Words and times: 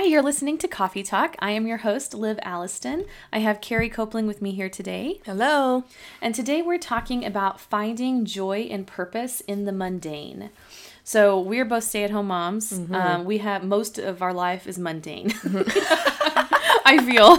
Hi, 0.00 0.06
you're 0.06 0.22
listening 0.22 0.56
to 0.56 0.66
Coffee 0.66 1.02
Talk. 1.02 1.36
I 1.40 1.50
am 1.50 1.66
your 1.66 1.76
host, 1.76 2.14
Liv 2.14 2.38
Alliston. 2.42 3.04
I 3.34 3.40
have 3.40 3.60
Kari 3.60 3.90
Copling 3.90 4.26
with 4.26 4.40
me 4.40 4.52
here 4.52 4.70
today. 4.70 5.20
Hello. 5.26 5.84
And 6.22 6.34
today 6.34 6.62
we're 6.62 6.78
talking 6.78 7.22
about 7.22 7.60
finding 7.60 8.24
joy 8.24 8.66
and 8.70 8.86
purpose 8.86 9.42
in 9.42 9.66
the 9.66 9.72
mundane. 9.72 10.48
So 11.04 11.38
we're 11.38 11.66
both 11.66 11.84
stay-at-home 11.84 12.28
moms. 12.28 12.72
Um, 12.90 13.26
we 13.26 13.38
have 13.38 13.62
most 13.62 13.98
of 13.98 14.22
our 14.22 14.32
life 14.32 14.66
is 14.66 14.78
mundane. 14.78 15.34
I 15.44 17.04
feel 17.06 17.36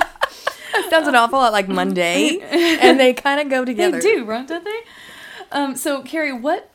Sounds 0.92 1.08
an 1.08 1.16
awful 1.16 1.40
lot 1.40 1.54
like 1.54 1.68
Monday, 1.68 2.38
and 2.80 3.00
they 3.00 3.14
kind 3.14 3.42
of 3.42 3.50
go 3.50 3.66
together. 3.66 4.00
they 4.00 4.18
do, 4.18 4.24
right? 4.24 4.48
Don't 4.48 4.64
they? 4.64 4.82
Um, 5.52 5.76
so 5.76 6.04
Kari, 6.04 6.32
what 6.32 6.70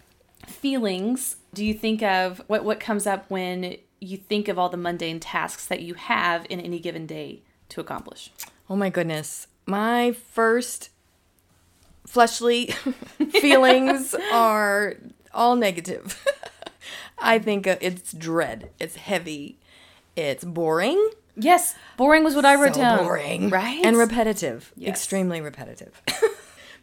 feelings 0.48 1.36
do 1.54 1.64
you 1.64 1.74
think 1.74 2.02
of? 2.02 2.42
What 2.48 2.64
what 2.64 2.80
comes 2.80 3.06
up 3.06 3.30
when 3.30 3.76
you 4.06 4.16
think 4.16 4.48
of 4.48 4.58
all 4.58 4.68
the 4.68 4.76
mundane 4.76 5.20
tasks 5.20 5.66
that 5.66 5.80
you 5.80 5.94
have 5.94 6.46
in 6.48 6.60
any 6.60 6.78
given 6.78 7.06
day 7.06 7.42
to 7.70 7.80
accomplish? 7.80 8.30
Oh 8.70 8.76
my 8.76 8.90
goodness. 8.90 9.46
My 9.66 10.12
first 10.12 10.90
fleshly 12.06 12.66
feelings 13.30 14.14
are 14.32 14.94
all 15.34 15.56
negative. 15.56 16.24
I 17.18 17.38
think 17.38 17.66
uh, 17.66 17.76
it's 17.80 18.12
dread. 18.12 18.70
It's 18.78 18.96
heavy. 18.96 19.58
It's 20.14 20.44
boring. 20.44 21.10
Yes, 21.38 21.74
boring 21.98 22.24
was 22.24 22.34
what 22.34 22.46
I 22.46 22.54
wrote 22.54 22.74
so 22.74 22.80
down. 22.80 23.04
boring. 23.04 23.50
right? 23.50 23.84
And 23.84 23.96
repetitive. 23.98 24.72
Yes. 24.76 24.88
Extremely 24.90 25.40
repetitive. 25.42 26.00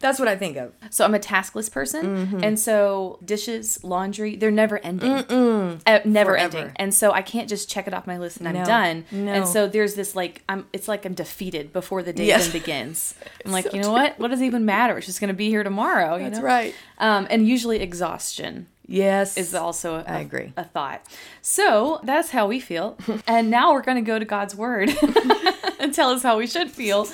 That's 0.04 0.20
what 0.20 0.28
I 0.28 0.36
think 0.36 0.58
of. 0.58 0.74
So 0.92 1.04
I'm 1.06 1.16
a 1.16 1.20
taskless 1.20 1.72
person, 1.72 2.06
Mm-hmm. 2.06 2.44
and 2.44 2.60
so 2.60 3.18
dishes, 3.24 3.84
laundry, 3.84 4.36
they're 4.36 4.52
never 4.52 4.78
ending, 4.80 5.10
uh, 5.12 5.78
never 6.06 6.32
Forever. 6.34 6.58
ending, 6.58 6.72
and 6.76 6.94
so 6.94 7.12
I 7.12 7.22
can't 7.22 7.48
just 7.50 7.70
check 7.70 7.88
it 7.88 7.94
off 7.94 8.06
my 8.06 8.18
list 8.18 8.38
and 8.38 8.48
I'm 8.48 8.56
No. 8.56 8.66
done. 8.66 9.06
No. 9.12 9.32
And 9.32 9.48
so 9.48 9.68
there's 9.68 9.96
this 9.96 10.16
like 10.16 10.44
I'm, 10.50 10.68
it's 10.74 10.88
like 10.88 11.06
I'm 11.06 11.14
defeated 11.14 11.72
before 11.74 12.04
the 12.04 12.14
day 12.14 12.26
Yes. 12.28 12.48
even 12.50 12.60
begins. 12.62 13.16
I'm 13.46 13.52
like, 13.52 13.74
you 13.74 13.80
know 13.82 13.92
what? 13.94 14.20
What 14.20 14.30
does 14.30 14.42
it 14.42 14.46
even 14.46 14.66
matter? 14.66 14.98
It's 14.98 15.08
just 15.08 15.20
gonna 15.22 15.34
be 15.34 15.50
here 15.50 15.64
tomorrow. 15.64 16.18
You 16.18 16.26
That's 16.30 16.40
know? 16.40 16.44
right. 16.46 16.76
Um, 17.00 17.26
and 17.30 17.48
usually 17.48 17.80
exhaustion 17.80 18.68
Yes. 18.86 19.38
is 19.38 19.56
also 19.56 19.96
a, 19.96 20.04
I 20.06 20.20
agree. 20.20 20.52
a 20.58 20.66
thought. 20.66 21.02
So 21.42 22.02
that's 22.04 22.32
how 22.32 22.48
we 22.48 22.60
feel. 22.60 22.98
and 23.28 23.50
now 23.50 23.72
we're 23.72 23.82
going 23.82 23.96
to 23.96 24.02
go 24.06 24.20
to 24.20 24.26
God's 24.26 24.54
word 24.56 24.90
and 25.80 25.94
tell 25.94 26.10
us 26.10 26.22
how 26.22 26.38
we 26.38 26.48
should 26.48 26.70
feel 26.70 27.08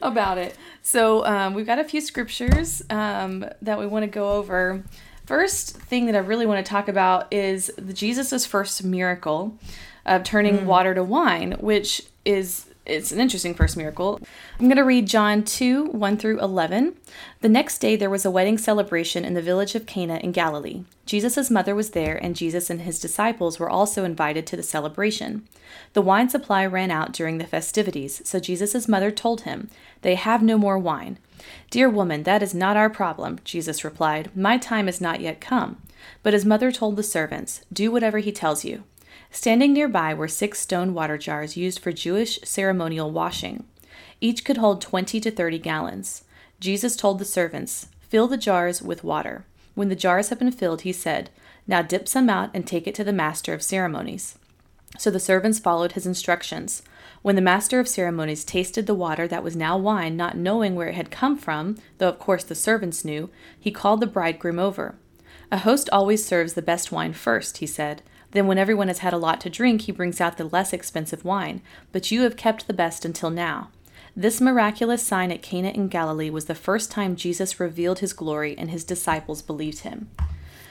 about 0.00 0.38
it. 0.38 0.56
So 0.82 1.24
um, 1.24 1.54
we've 1.54 1.66
got 1.66 1.78
a 1.78 1.84
few 1.84 2.00
scriptures 2.00 2.82
um, 2.90 3.44
that 3.62 3.78
we 3.78 3.86
want 3.86 4.02
to 4.02 4.08
go 4.08 4.32
over. 4.32 4.82
First 5.26 5.76
thing 5.76 6.06
that 6.06 6.16
I 6.16 6.18
really 6.18 6.46
want 6.46 6.64
to 6.64 6.68
talk 6.68 6.88
about 6.88 7.32
is 7.32 7.72
the 7.78 7.92
Jesus' 7.92 8.44
first 8.44 8.82
miracle 8.82 9.56
of 10.04 10.24
turning 10.24 10.66
water 10.66 10.94
to 10.94 11.04
wine, 11.04 11.52
which 11.60 12.02
is 12.24 12.66
it's 12.84 13.12
an 13.12 13.20
interesting 13.20 13.54
first 13.54 13.76
miracle. 13.76 14.20
I'm 14.58 14.66
going 14.66 14.76
to 14.76 14.82
read 14.82 15.06
John 15.06 15.44
2 15.44 15.86
1 15.86 16.16
through 16.16 16.40
11. 16.40 16.96
The 17.40 17.48
next 17.48 17.78
day, 17.78 17.94
there 17.94 18.10
was 18.10 18.24
a 18.24 18.30
wedding 18.30 18.58
celebration 18.58 19.24
in 19.24 19.34
the 19.34 19.42
village 19.42 19.74
of 19.74 19.86
Cana 19.86 20.16
in 20.16 20.32
Galilee. 20.32 20.84
Jesus' 21.06 21.50
mother 21.50 21.74
was 21.74 21.90
there, 21.90 22.16
and 22.16 22.34
Jesus 22.34 22.70
and 22.70 22.80
his 22.80 22.98
disciples 22.98 23.58
were 23.58 23.70
also 23.70 24.04
invited 24.04 24.46
to 24.48 24.56
the 24.56 24.62
celebration. 24.62 25.46
The 25.92 26.02
wine 26.02 26.28
supply 26.28 26.66
ran 26.66 26.90
out 26.90 27.12
during 27.12 27.38
the 27.38 27.46
festivities, 27.46 28.20
so 28.24 28.40
Jesus' 28.40 28.88
mother 28.88 29.10
told 29.10 29.42
him, 29.42 29.70
They 30.02 30.16
have 30.16 30.42
no 30.42 30.58
more 30.58 30.78
wine. 30.78 31.18
Dear 31.70 31.88
woman, 31.88 32.24
that 32.24 32.42
is 32.42 32.54
not 32.54 32.76
our 32.76 32.90
problem, 32.90 33.38
Jesus 33.44 33.84
replied. 33.84 34.34
My 34.36 34.58
time 34.58 34.86
has 34.86 35.00
not 35.00 35.20
yet 35.20 35.40
come. 35.40 35.76
But 36.22 36.32
his 36.32 36.44
mother 36.44 36.72
told 36.72 36.96
the 36.96 37.02
servants, 37.02 37.64
Do 37.72 37.92
whatever 37.92 38.18
he 38.18 38.32
tells 38.32 38.64
you. 38.64 38.84
Standing 39.34 39.72
nearby 39.72 40.12
were 40.12 40.28
six 40.28 40.60
stone 40.60 40.92
water 40.92 41.16
jars 41.16 41.56
used 41.56 41.78
for 41.78 41.90
Jewish 41.90 42.38
ceremonial 42.44 43.10
washing. 43.10 43.64
Each 44.20 44.44
could 44.44 44.58
hold 44.58 44.82
20 44.82 45.20
to 45.20 45.30
30 45.30 45.58
gallons. 45.58 46.24
Jesus 46.60 46.94
told 46.94 47.18
the 47.18 47.24
servants, 47.24 47.88
Fill 48.02 48.28
the 48.28 48.36
jars 48.36 48.82
with 48.82 49.02
water. 49.02 49.46
When 49.74 49.88
the 49.88 49.96
jars 49.96 50.28
had 50.28 50.38
been 50.38 50.52
filled, 50.52 50.82
he 50.82 50.92
said, 50.92 51.30
Now 51.66 51.80
dip 51.80 52.06
some 52.06 52.28
out 52.28 52.50
and 52.52 52.66
take 52.66 52.86
it 52.86 52.94
to 52.96 53.04
the 53.04 53.12
master 53.12 53.54
of 53.54 53.62
ceremonies. 53.62 54.38
So 54.98 55.10
the 55.10 55.18
servants 55.18 55.58
followed 55.58 55.92
his 55.92 56.06
instructions. 56.06 56.82
When 57.22 57.34
the 57.34 57.40
master 57.40 57.80
of 57.80 57.88
ceremonies 57.88 58.44
tasted 58.44 58.86
the 58.86 58.94
water 58.94 59.26
that 59.28 59.42
was 59.42 59.56
now 59.56 59.78
wine, 59.78 60.14
not 60.14 60.36
knowing 60.36 60.74
where 60.74 60.88
it 60.88 60.94
had 60.94 61.10
come 61.10 61.38
from, 61.38 61.78
though 61.96 62.10
of 62.10 62.18
course 62.18 62.44
the 62.44 62.54
servants 62.54 63.02
knew, 63.02 63.30
he 63.58 63.70
called 63.70 64.00
the 64.00 64.06
bridegroom 64.06 64.58
over. 64.58 64.96
A 65.50 65.58
host 65.58 65.88
always 65.90 66.24
serves 66.24 66.52
the 66.52 66.60
best 66.60 66.92
wine 66.92 67.14
first, 67.14 67.58
he 67.58 67.66
said. 67.66 68.02
Then, 68.32 68.46
when 68.46 68.58
everyone 68.58 68.88
has 68.88 68.98
had 68.98 69.12
a 69.12 69.18
lot 69.18 69.40
to 69.42 69.50
drink, 69.50 69.82
he 69.82 69.92
brings 69.92 70.20
out 70.20 70.36
the 70.36 70.44
less 70.44 70.72
expensive 70.72 71.24
wine. 71.24 71.62
But 71.92 72.10
you 72.10 72.22
have 72.22 72.36
kept 72.36 72.66
the 72.66 72.74
best 72.74 73.04
until 73.04 73.30
now. 73.30 73.70
This 74.14 74.40
miraculous 74.40 75.02
sign 75.02 75.30
at 75.30 75.42
Cana 75.42 75.70
in 75.70 75.88
Galilee 75.88 76.30
was 76.30 76.44
the 76.44 76.54
first 76.54 76.90
time 76.90 77.16
Jesus 77.16 77.60
revealed 77.60 78.00
his 78.00 78.12
glory, 78.12 78.56
and 78.58 78.70
his 78.70 78.84
disciples 78.84 79.40
believed 79.40 79.80
him. 79.80 80.10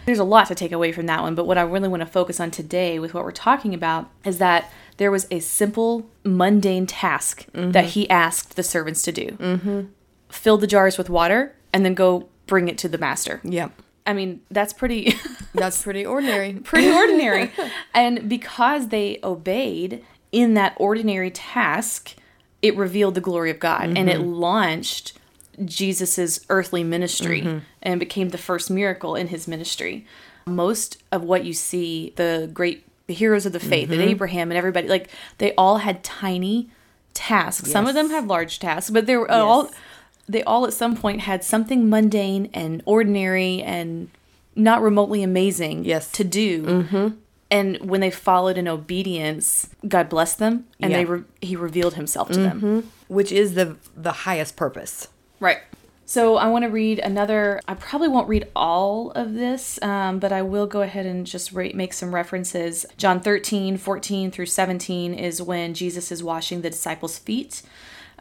There's 0.05 0.19
a 0.19 0.23
lot 0.23 0.47
to 0.47 0.55
take 0.55 0.71
away 0.71 0.91
from 0.91 1.05
that 1.05 1.21
one, 1.21 1.35
but 1.35 1.45
what 1.45 1.57
I 1.57 1.61
really 1.61 1.87
want 1.87 2.01
to 2.01 2.07
focus 2.07 2.39
on 2.39 2.51
today 2.51 2.99
with 2.99 3.13
what 3.13 3.23
we're 3.23 3.31
talking 3.31 3.73
about 3.73 4.09
is 4.25 4.39
that 4.39 4.71
there 4.97 5.11
was 5.11 5.27
a 5.29 5.39
simple, 5.39 6.09
mundane 6.23 6.87
task 6.87 7.45
that 7.53 7.85
he 7.85 8.09
asked 8.09 8.55
the 8.55 8.63
servants 8.63 9.01
to 9.03 9.11
do 9.11 9.27
mm-hmm. 9.27 9.81
fill 10.29 10.57
the 10.57 10.67
jars 10.67 10.97
with 10.97 11.09
water 11.09 11.55
and 11.71 11.85
then 11.85 11.93
go 11.93 12.29
bring 12.47 12.67
it 12.67 12.77
to 12.79 12.89
the 12.89 12.97
master. 12.97 13.41
Yep. 13.43 13.71
I 14.05 14.13
mean, 14.13 14.41
that's 14.49 14.73
pretty. 14.73 15.15
That's 15.53 15.83
pretty 15.83 16.05
ordinary. 16.05 16.53
pretty 16.63 16.89
ordinary. 16.89 17.51
and 17.93 18.29
because 18.29 18.87
they 18.87 19.19
obeyed 19.21 20.01
in 20.31 20.53
that 20.53 20.73
ordinary 20.77 21.29
task, 21.29 22.15
it 22.61 22.73
revealed 22.77 23.15
the 23.15 23.21
glory 23.21 23.51
of 23.51 23.59
God 23.59 23.97
and 23.97 24.09
it 24.09 24.17
mm-hmm. 24.17 24.31
launched 24.31 25.11
Jesus's 25.65 26.45
earthly 26.49 26.85
ministry 26.85 27.41
mm-hmm. 27.41 27.59
and 27.81 27.99
became 27.99 28.29
the 28.29 28.37
first 28.37 28.71
miracle 28.71 29.15
in 29.15 29.27
his 29.27 29.45
ministry. 29.45 30.05
Most 30.45 31.03
of 31.11 31.23
what 31.23 31.43
you 31.43 31.53
see, 31.53 32.13
the 32.15 32.49
great 32.53 32.85
the 33.07 33.13
heroes 33.13 33.45
of 33.45 33.51
the 33.51 33.59
faith, 33.59 33.89
and 33.89 33.99
mm-hmm. 33.99 34.09
Abraham 34.09 34.51
and 34.51 34.57
everybody, 34.57 34.87
like 34.87 35.09
they 35.37 35.53
all 35.55 35.79
had 35.79 36.01
tiny 36.01 36.69
tasks. 37.13 37.69
Some 37.69 37.87
of 37.87 37.93
them 37.93 38.09
have 38.09 38.25
large 38.25 38.59
tasks, 38.59 38.89
but 38.89 39.05
they 39.05 39.17
were 39.17 39.29
all 39.29 39.69
they 40.27 40.43
all 40.43 40.65
at 40.65 40.73
some 40.73 40.95
point 40.95 41.21
had 41.21 41.43
something 41.43 41.89
mundane 41.89 42.49
and 42.53 42.81
ordinary 42.85 43.61
and 43.61 44.09
not 44.55 44.81
remotely 44.81 45.23
amazing 45.23 45.85
Yes. 45.85 46.11
to 46.11 46.23
do. 46.23 46.63
Mm-hmm. 46.63 47.07
And 47.49 47.77
when 47.89 47.99
they 47.99 48.11
followed 48.11 48.57
in 48.57 48.67
obedience, 48.67 49.69
God 49.85 50.07
blessed 50.07 50.39
them, 50.39 50.67
and 50.79 50.93
they 50.93 51.03
re- 51.03 51.23
He 51.41 51.55
revealed 51.57 51.95
Himself 51.95 52.29
to 52.31 52.39
them. 52.39 52.89
Which 53.09 53.31
is 53.31 53.55
the 53.55 53.75
the 53.95 54.11
highest 54.11 54.55
purpose. 54.55 55.09
Right. 55.41 55.57
So 56.05 56.35
I 56.37 56.47
want 56.47 56.63
to 56.63 56.69
read 56.69 56.99
another. 56.99 57.59
I 57.67 57.73
probably 57.73 58.07
won't 58.09 58.27
read 58.29 58.47
all 58.55 59.11
of 59.11 59.33
this, 59.33 59.81
um, 59.81 60.19
but 60.19 60.31
I 60.33 60.41
will 60.41 60.65
go 60.67 60.81
ahead 60.81 61.05
and 61.05 61.25
just 61.25 61.51
re- 61.53 61.71
make 61.73 61.93
some 61.93 62.13
references. 62.13 62.85
John 62.97 63.19
13, 63.21 63.77
14 63.77 64.31
through 64.31 64.45
17 64.47 65.13
is 65.13 65.41
when 65.41 65.73
Jesus 65.73 66.11
is 66.11 66.21
washing 66.23 66.61
the 66.61 66.69
disciples' 66.69 67.17
feet. 67.17 67.61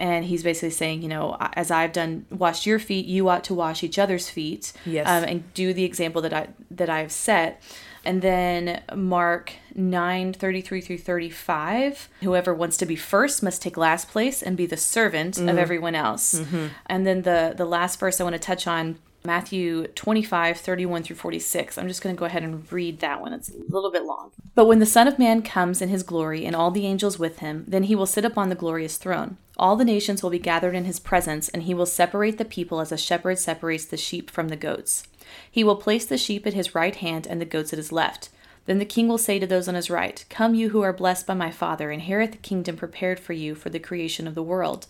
And 0.01 0.25
he's 0.25 0.43
basically 0.43 0.71
saying, 0.71 1.03
you 1.03 1.09
know, 1.09 1.37
as 1.53 1.71
I've 1.71 1.93
done, 1.93 2.25
washed 2.31 2.65
your 2.67 2.79
feet, 2.79 3.05
you 3.07 3.29
ought 3.29 3.45
to 3.45 3.55
wash 3.55 3.83
each 3.85 3.99
other's 3.99 4.31
feet, 4.31 4.73
Yes. 4.87 5.07
um, 5.07 5.25
and 5.29 5.55
do 5.55 5.75
the 5.75 5.85
example 5.85 6.23
that 6.23 6.33
I 6.33 6.49
that 6.71 6.89
I've 6.89 7.13
set. 7.13 7.63
And 8.03 8.23
then 8.23 8.83
Mark 8.97 9.53
9, 9.75 10.33
33 10.33 10.81
through 10.81 10.99
35. 10.99 12.09
Whoever 12.23 12.55
wants 12.55 12.79
to 12.79 12.87
be 12.87 12.97
first 12.97 13.43
must 13.43 13.61
take 13.61 13.77
last 13.77 14.09
place 14.09 14.43
and 14.43 14.57
be 14.57 14.65
the 14.65 14.79
servant 14.79 15.37
of 15.37 15.59
everyone 15.59 15.95
else. 15.95 16.43
And 16.87 17.07
then 17.07 17.23
the, 17.23 17.53
the 17.55 17.67
last 17.67 18.01
verse 18.01 18.19
I 18.19 18.25
want 18.25 18.35
to 18.35 18.39
touch 18.41 18.67
on, 18.67 18.97
Matthew 19.23 19.87
25, 19.89 20.57
31 20.57 21.03
through 21.03 21.17
46. 21.17 21.77
I'm 21.77 21.89
just 21.89 22.01
going 22.01 22.17
to 22.17 22.19
go 22.19 22.25
ahead 22.25 22.43
and 22.43 22.71
read 22.73 23.01
that 23.01 23.21
one. 23.21 23.35
It's 23.35 23.51
a 23.51 23.59
little 23.69 23.91
bit 23.91 24.05
long. 24.05 24.31
But 24.55 24.65
when 24.65 24.79
the 24.79 24.87
Son 24.87 25.07
of 25.07 25.19
Man 25.19 25.43
comes 25.43 25.83
in 25.83 25.91
his 25.91 26.03
glory 26.03 26.47
and 26.47 26.57
all 26.57 26.71
the 26.71 26.87
angels 26.87 27.19
with 27.19 27.41
him, 27.41 27.67
then 27.69 27.83
he 27.83 27.95
will 27.95 28.07
sit 28.07 28.25
upon 28.25 28.49
the 28.49 28.55
glorious 28.55 28.97
throne. 28.97 29.37
All 29.61 29.77
the 29.77 29.85
nations 29.85 30.23
will 30.23 30.31
be 30.31 30.39
gathered 30.39 30.75
in 30.75 30.87
his 30.87 30.99
presence, 30.99 31.51
and 31.51 31.65
he 31.65 31.75
will 31.75 31.85
separate 31.85 32.39
the 32.39 32.47
people 32.47 32.81
as 32.81 32.91
a 32.91 32.97
shepherd 32.97 33.39
separates 33.39 33.85
the 33.85 33.99
sheep 33.99 34.31
from 34.31 34.49
the 34.49 34.57
goats. 34.57 35.07
He 35.51 35.63
will 35.63 35.77
place 35.77 36.07
the 36.07 36.17
sheep 36.17 36.47
at 36.47 36.55
his 36.55 36.75
right 36.75 36.97
hand 36.97 37.27
and 37.27 37.43
the 37.43 37.45
goats 37.45 37.71
at 37.75 37.77
his 37.77 37.93
left. 37.93 38.31
Then 38.65 38.79
the 38.79 38.87
king 38.87 39.07
will 39.07 39.19
say 39.19 39.39
to 39.39 39.47
those 39.47 39.69
on 39.69 39.75
his 39.75 39.91
right, 39.91 40.25
Come, 40.31 40.55
you 40.55 40.71
who 40.71 40.81
are 40.81 40.95
blessed 40.95 41.27
by 41.27 41.35
my 41.35 41.51
Father, 41.51 41.91
inherit 41.91 42.33
the 42.33 42.39
kingdom 42.39 42.75
prepared 42.75 43.21
for 43.21 43.35
you 43.35 43.55
for 43.55 43.69
the 43.69 43.79
creation 43.79 44.27
of 44.27 44.35
the 44.35 44.43
world. 44.43 44.87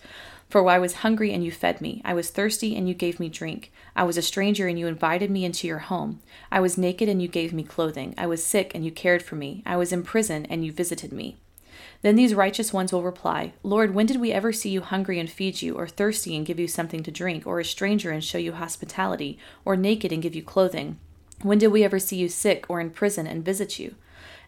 For 0.49 0.69
I 0.69 0.79
was 0.79 1.03
hungry 1.03 1.33
and 1.33 1.43
you 1.43 1.51
fed 1.51 1.81
me. 1.81 2.01
I 2.05 2.15
was 2.15 2.31
thirsty 2.31 2.77
and 2.77 2.89
you 2.89 2.95
gave 2.95 3.19
me 3.19 3.29
drink. 3.29 3.73
I 3.97 4.05
was 4.05 4.17
a 4.17 4.23
stranger 4.23 4.69
and 4.69 4.79
you 4.79 4.87
invited 4.87 5.33
me 5.33 5.45
into 5.45 5.67
your 5.67 5.79
home. 5.79 6.21
I 6.53 6.61
was 6.61 6.79
naked 6.79 7.09
and 7.09 7.21
you 7.21 7.27
gave 7.27 7.53
me 7.53 7.65
clothing. 7.65 8.15
I 8.17 8.29
was 8.29 8.47
sick 8.47 8.71
and 8.73 8.85
you 8.85 8.93
cared 8.93 9.25
for 9.25 9.35
me. 9.35 9.65
I 9.67 9.77
was 9.77 9.93
in 9.93 10.05
prison 10.05 10.47
and 10.47 10.65
you 10.65 10.71
visited 10.71 11.13
me. 11.13 11.39
Then 12.03 12.17
these 12.17 12.35
righteous 12.35 12.73
ones 12.73 12.93
will 12.93 13.03
reply, 13.03 13.53
Lord, 13.63 13.95
when 13.95 14.07
did 14.07 14.21
we 14.21 14.33
ever 14.33 14.53
see 14.53 14.71
you 14.71 14.81
hungry 14.81 15.19
and 15.19 15.29
feed 15.29 15.61
you, 15.61 15.75
or 15.75 15.87
thirsty 15.87 16.35
and 16.35 16.47
give 16.47 16.59
you 16.59 16.67
something 16.67 17.03
to 17.03 17.11
drink, 17.11 17.47
or 17.47 17.61
a 17.61 17.65
stranger 17.65 18.11
and 18.11 18.25
show 18.25 18.39
you 18.39 18.53
hospitality, 18.53 19.39
or 19.65 19.77
naked 19.77 20.11
and 20.11 20.23
give 20.23 20.35
you 20.35 20.43
clothing? 20.43 20.99
When 21.43 21.59
did 21.59 21.69
we 21.69 21.85
ever 21.85 21.99
see 21.99 22.17
you 22.17 22.29
sick 22.29 22.65
or 22.69 22.81
in 22.81 22.91
prison 22.91 23.27
and 23.27 23.45
visit 23.45 23.79
you? 23.79 23.95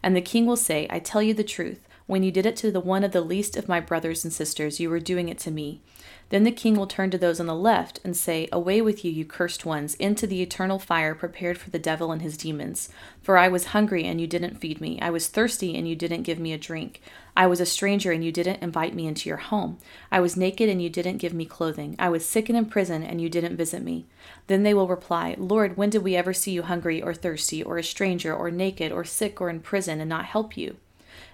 And 0.01 0.15
the 0.15 0.21
king 0.21 0.45
will 0.45 0.57
say, 0.57 0.87
I 0.89 0.99
tell 0.99 1.21
you 1.21 1.33
the 1.33 1.43
truth. 1.43 1.87
When 2.05 2.21
you 2.21 2.31
did 2.31 2.45
it 2.45 2.57
to 2.57 2.71
the 2.71 2.81
one 2.81 3.03
of 3.03 3.13
the 3.13 3.21
least 3.21 3.55
of 3.55 3.69
my 3.69 3.79
brothers 3.79 4.25
and 4.25 4.33
sisters, 4.33 4.79
you 4.79 4.89
were 4.89 4.99
doing 4.99 5.29
it 5.29 5.39
to 5.39 5.51
me. 5.51 5.81
Then 6.29 6.43
the 6.43 6.51
king 6.51 6.75
will 6.75 6.87
turn 6.87 7.11
to 7.11 7.17
those 7.17 7.39
on 7.39 7.45
the 7.45 7.55
left 7.55 7.99
and 8.03 8.17
say, 8.17 8.49
Away 8.51 8.81
with 8.81 9.05
you, 9.05 9.11
you 9.11 9.23
cursed 9.23 9.65
ones, 9.65 9.95
into 9.95 10.27
the 10.27 10.41
eternal 10.41 10.79
fire 10.79 11.15
prepared 11.15 11.57
for 11.57 11.69
the 11.69 11.79
devil 11.79 12.11
and 12.11 12.21
his 12.21 12.35
demons. 12.35 12.89
For 13.21 13.37
I 13.37 13.47
was 13.47 13.67
hungry, 13.67 14.03
and 14.03 14.19
you 14.19 14.27
didn't 14.27 14.59
feed 14.59 14.81
me. 14.81 14.99
I 15.01 15.11
was 15.11 15.29
thirsty, 15.29 15.77
and 15.77 15.87
you 15.87 15.95
didn't 15.95 16.23
give 16.23 16.39
me 16.39 16.51
a 16.51 16.57
drink. 16.57 17.01
I 17.35 17.47
was 17.47 17.59
a 17.59 17.65
stranger, 17.65 18.11
and 18.11 18.23
you 18.23 18.31
didn't 18.31 18.61
invite 18.61 18.93
me 18.93 19.07
into 19.07 19.27
your 19.27 19.37
home. 19.37 19.79
I 20.11 20.19
was 20.19 20.37
naked, 20.37 20.69
and 20.69 20.81
you 20.81 20.89
didn't 20.89 21.17
give 21.17 21.33
me 21.33 21.45
clothing. 21.45 21.95
I 21.97 22.09
was 22.09 22.25
sick 22.25 22.47
and 22.49 22.57
in 22.57 22.65
prison, 22.65 23.03
and 23.03 23.19
you 23.19 23.29
didn't 23.29 23.57
visit 23.57 23.81
me. 23.81 24.05
Then 24.47 24.63
they 24.63 24.73
will 24.73 24.87
reply, 24.87 25.35
Lord, 25.39 25.75
when 25.75 25.89
did 25.89 26.03
we 26.03 26.15
ever 26.15 26.33
see 26.33 26.51
you 26.51 26.61
hungry, 26.61 27.01
or 27.01 27.13
thirsty, 27.13 27.63
or 27.63 27.77
a 27.77 27.83
stranger, 27.83 28.35
or 28.35 28.51
naked, 28.51 28.91
or 28.91 29.03
sick, 29.03 29.41
or 29.41 29.49
in 29.49 29.61
prison, 29.61 29.99
and 29.99 30.09
not 30.09 30.25
help 30.25 30.55
you? 30.55 30.77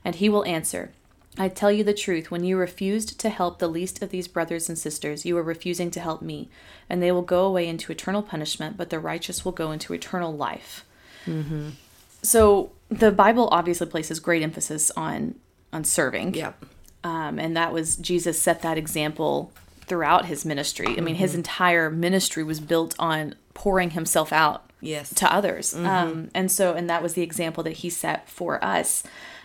And 0.06 0.16
he 0.16 0.30
will 0.30 0.46
answer, 0.46 0.92
I 1.38 1.48
tell 1.48 1.72
you 1.72 1.84
the 1.84 1.94
truth, 1.94 2.32
when 2.32 2.44
you 2.44 2.58
refused 2.58 3.20
to 3.20 3.30
help 3.30 3.60
the 3.60 3.68
least 3.68 4.02
of 4.02 4.10
these 4.10 4.28
brothers 4.28 4.70
and 4.70 4.78
sisters, 4.78 5.26
you 5.26 5.36
were 5.36 5.44
refusing 5.44 5.92
to 5.92 6.00
help 6.00 6.22
me, 6.22 6.50
and 6.90 7.04
they 7.04 7.12
will 7.12 7.22
go 7.22 7.46
away 7.46 7.68
into 7.68 7.92
eternal 7.92 8.24
punishment, 8.24 8.78
but 8.78 8.90
the 8.90 9.00
righteous 9.00 9.44
will 9.44 9.52
go 9.52 9.72
into 9.72 9.94
eternal 9.94 10.34
life. 10.34 10.86
Mm-hmm. 11.26 11.70
So 12.24 12.72
the 12.90 13.12
Bible 13.12 13.48
obviously 13.52 13.88
places 13.88 14.20
great 14.20 14.42
emphasis 14.42 14.92
on 14.92 15.36
on 15.74 15.84
serving. 15.84 16.34
Yep. 16.34 16.66
Um, 17.04 17.40
and 17.40 17.56
that 17.56 17.72
was 17.74 17.96
Jesus 17.96 18.42
set 18.42 18.62
that 18.62 18.78
example 18.78 19.52
throughout 19.86 20.26
his 20.26 20.46
ministry. 20.46 20.96
I 20.98 21.02
mean, 21.02 21.16
his 21.16 21.34
entire 21.34 21.90
ministry 21.90 22.44
was 22.44 22.60
built 22.60 22.96
on 23.00 23.36
pouring 23.54 23.92
himself 23.92 24.32
out 24.32 24.70
Yes. 24.82 25.14
to 25.16 25.34
others. 25.34 25.74
Um, 25.74 26.30
and 26.34 26.52
so, 26.52 26.74
and 26.74 26.90
that 26.90 27.02
was 27.04 27.14
the 27.14 27.22
example 27.22 27.64
that 27.64 27.74
he 27.78 27.90
set 27.90 28.30
for 28.30 28.64
us. 28.64 29.04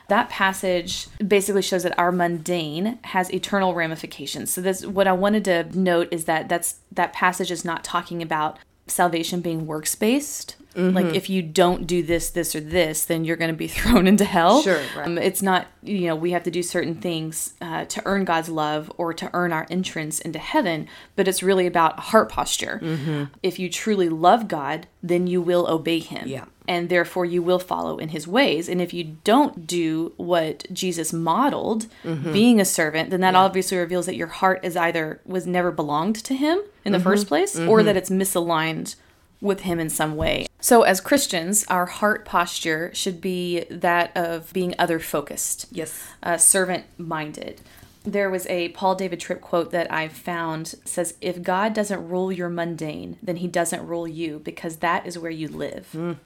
That 0.09 0.29
passage 0.29 1.07
basically 1.27 1.63
shows 1.63 1.83
that 1.83 1.99
our 1.99 2.13
mundane 2.13 2.99
has 3.05 3.33
eternal 3.33 3.75
ramifications. 3.75 4.53
So 4.53 4.61
this 4.61 4.85
what 4.85 5.07
I 5.09 5.13
wanted 5.13 5.45
to 5.47 5.79
note 5.79 6.09
is 6.11 6.27
that 6.27 6.49
that's 6.49 6.77
that 6.93 7.15
passage 7.15 7.51
is 7.51 7.65
not 7.65 7.83
talking 7.85 8.21
about 8.21 8.59
salvation 8.87 9.41
being 9.41 9.67
works 9.67 9.95
based. 9.95 10.57
Like 10.77 11.15
if 11.15 11.31
you 11.31 11.41
don't 11.43 11.87
do 11.87 12.03
this, 12.03 12.31
this, 12.31 12.55
or 12.55 12.61
this, 12.61 13.05
then 13.05 13.25
you're 13.25 13.37
going 13.37 13.51
to 13.51 13.57
be 13.57 13.69
thrown 13.79 14.07
into 14.07 14.25
hell. 14.25 14.63
Sure, 14.63 14.81
right. 14.97 15.07
Um, 15.07 15.19
it's 15.19 15.43
not 15.43 15.67
you 15.83 16.07
know 16.09 16.17
we 16.17 16.31
have 16.33 16.43
to 16.45 16.51
do 16.51 16.63
certain 16.63 16.95
things 16.97 17.55
uh, 17.61 17.85
to 17.87 18.03
earn 18.05 18.25
God's 18.25 18.49
love 18.49 18.91
or 18.97 19.13
to 19.15 19.31
earn 19.33 19.53
our 19.53 19.67
entrance 19.71 20.21
into 20.21 20.39
heaven, 20.39 20.89
but 21.17 21.29
it's 21.29 21.43
really 21.43 21.67
about 21.67 21.99
heart 22.01 22.29
posture. 22.29 22.81
Mm-hmm. 22.83 23.25
If 23.43 23.59
you 23.59 23.69
truly 23.71 24.09
love 24.09 24.49
God, 24.49 24.87
then 25.03 25.27
you 25.27 25.41
will 25.43 25.67
obey 25.69 25.99
Him 25.99 26.27
Yeah. 26.27 26.47
and 26.67 26.89
therefore 26.89 27.27
you 27.27 27.43
will 27.43 27.59
follow 27.59 27.99
in 27.99 28.09
his 28.09 28.27
ways. 28.27 28.69
And 28.71 28.81
if 28.81 28.95
you 28.95 29.17
don't 29.23 29.67
do 29.67 30.13
what 30.17 30.65
Jesus 30.73 31.13
modeled, 31.13 31.87
Mm-hmm. 32.05 32.33
being 32.33 32.61
a 32.61 32.65
servant, 32.65 33.11
then 33.11 33.21
that 33.21 33.35
obviously 33.35 33.77
reveals 33.79 34.07
that 34.07 34.17
your 34.17 34.29
heart 34.29 34.61
is 34.63 34.77
either 34.77 35.21
was 35.27 35.47
never 35.47 35.71
belonged 35.71 36.17
to 36.25 36.35
him 36.35 36.59
in 36.85 36.93
the 36.93 36.99
Mm-hmm. 36.99 37.05
first 37.05 37.27
place, 37.29 37.59
or 37.59 37.83
that 37.83 37.97
it's 37.97 38.11
misaligned 38.11 38.95
with 39.41 39.61
him 39.61 39.79
in 39.79 39.91
some 39.91 40.17
way. 40.17 40.47
So 40.61 40.83
as 40.83 41.01
Christians, 41.01 41.65
our 41.69 41.87
heart 41.87 42.25
posture 42.25 42.91
should 42.95 43.21
be 43.21 43.65
that 43.71 44.17
of 44.17 44.53
being 44.53 44.75
other 44.79 44.99
focused 44.99 45.67
Yes. 45.71 46.03
uh, 46.23 46.37
servant 46.39 46.85
minded. 46.97 47.61
There 48.05 48.29
was 48.31 48.47
a 48.49 48.69
Paul 48.71 48.95
David 48.95 49.21
Tripp 49.21 49.41
quote 49.41 49.71
that 49.71 49.91
I 49.93 50.09
found 50.09 50.75
says, 50.85 51.15
"If 51.23 51.43
God 51.43 51.73
doesn't 51.73 52.07
rule 52.09 52.31
your 52.31 52.51
mundane, 52.51 53.17
then 53.23 53.37
He 53.37 53.49
doesn't 53.49 53.87
rule 53.87 54.07
you 54.07 54.41
because 54.45 54.77
that 54.77 55.07
is 55.07 55.19
where 55.19 55.31
you 55.31 55.49
live." 55.49 56.17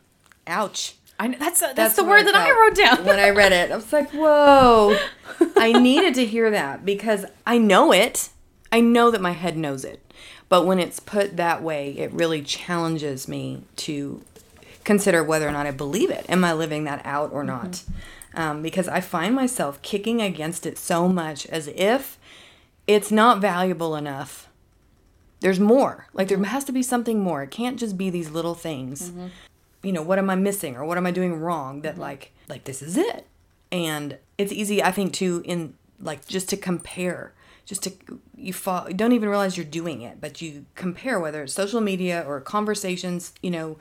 Ouch. 0.46 0.94
I 1.20 1.26
know, 1.28 1.38
that's 1.38 1.60
that's, 1.75 1.96
the 1.96 2.05
word 2.05 2.25
that 2.26 2.34
I 2.37 2.50
wrote 2.52 2.76
down. 2.76 3.05
when 3.05 3.19
I 3.19 3.31
read 3.31 3.50
it. 3.52 3.72
I 3.72 3.76
was 3.76 3.93
like, 3.93 4.10
whoa. 4.12 4.96
I 5.56 5.72
needed 5.72 6.14
to 6.14 6.25
hear 6.25 6.49
that 6.50 6.84
because 6.84 7.25
I 7.44 7.58
know 7.58 7.93
it. 7.93 8.28
I 8.70 8.81
know 8.81 9.10
that 9.10 9.20
my 9.20 9.32
head 9.32 9.56
knows 9.56 9.84
it. 9.84 10.00
But 10.48 10.64
when 10.64 10.78
it's 10.78 11.00
put 11.00 11.36
that 11.36 11.62
way, 11.62 11.90
it 11.98 12.12
really 12.12 12.42
challenges 12.42 13.28
me 13.28 13.64
to 13.76 14.22
consider 14.84 15.22
whether 15.22 15.46
or 15.46 15.52
not 15.52 15.66
I 15.66 15.70
believe 15.70 16.10
it. 16.10 16.24
Am 16.28 16.44
I 16.44 16.52
living 16.52 16.84
that 16.84 17.02
out 17.04 17.32
or 17.32 17.44
not? 17.44 17.72
Mm-hmm. 17.72 18.40
Um, 18.40 18.62
because 18.62 18.88
I 18.88 19.00
find 19.00 19.34
myself 19.34 19.82
kicking 19.82 20.22
against 20.22 20.64
it 20.64 20.78
so 20.78 21.08
much 21.08 21.46
as 21.46 21.68
if 21.68 22.18
it's 22.86 23.10
not 23.10 23.40
valuable 23.40 23.96
enough. 23.96 24.48
There's 25.40 25.60
more. 25.60 26.08
Like 26.12 26.28
there 26.28 26.42
has 26.42 26.64
to 26.64 26.72
be 26.72 26.82
something 26.82 27.20
more. 27.20 27.42
It 27.42 27.50
can't 27.50 27.78
just 27.78 27.98
be 27.98 28.10
these 28.10 28.30
little 28.30 28.54
things 28.54 29.10
mm-hmm. 29.10 29.26
you 29.82 29.92
know 29.92 30.02
what 30.02 30.18
am 30.18 30.30
i 30.30 30.34
missing 30.34 30.76
or 30.76 30.84
what 30.84 30.98
am 30.98 31.06
i 31.06 31.10
doing 31.10 31.38
wrong 31.38 31.82
that 31.82 31.92
mm-hmm. 31.92 32.02
like 32.02 32.32
like 32.48 32.64
this 32.64 32.82
is 32.82 32.96
it 32.96 33.26
and 33.70 34.18
it's 34.36 34.52
easy 34.52 34.82
i 34.82 34.90
think 34.90 35.12
to 35.12 35.42
in 35.44 35.74
like 36.00 36.26
just 36.26 36.48
to 36.48 36.56
compare 36.56 37.32
just 37.69 37.82
to 37.82 37.93
you 38.35 38.53
fall 38.53 38.88
don't 38.97 39.12
even 39.12 39.29
realize 39.29 39.56
you're 39.56 39.67
doing 39.67 40.00
it 40.00 40.20
but 40.20 40.41
you 40.41 40.65
compare 40.75 41.20
whether 41.20 41.43
it's 41.43 41.53
social 41.53 41.81
media 41.81 42.25
or 42.26 42.41
conversations 42.41 43.32
you 43.43 43.50
know 43.50 43.76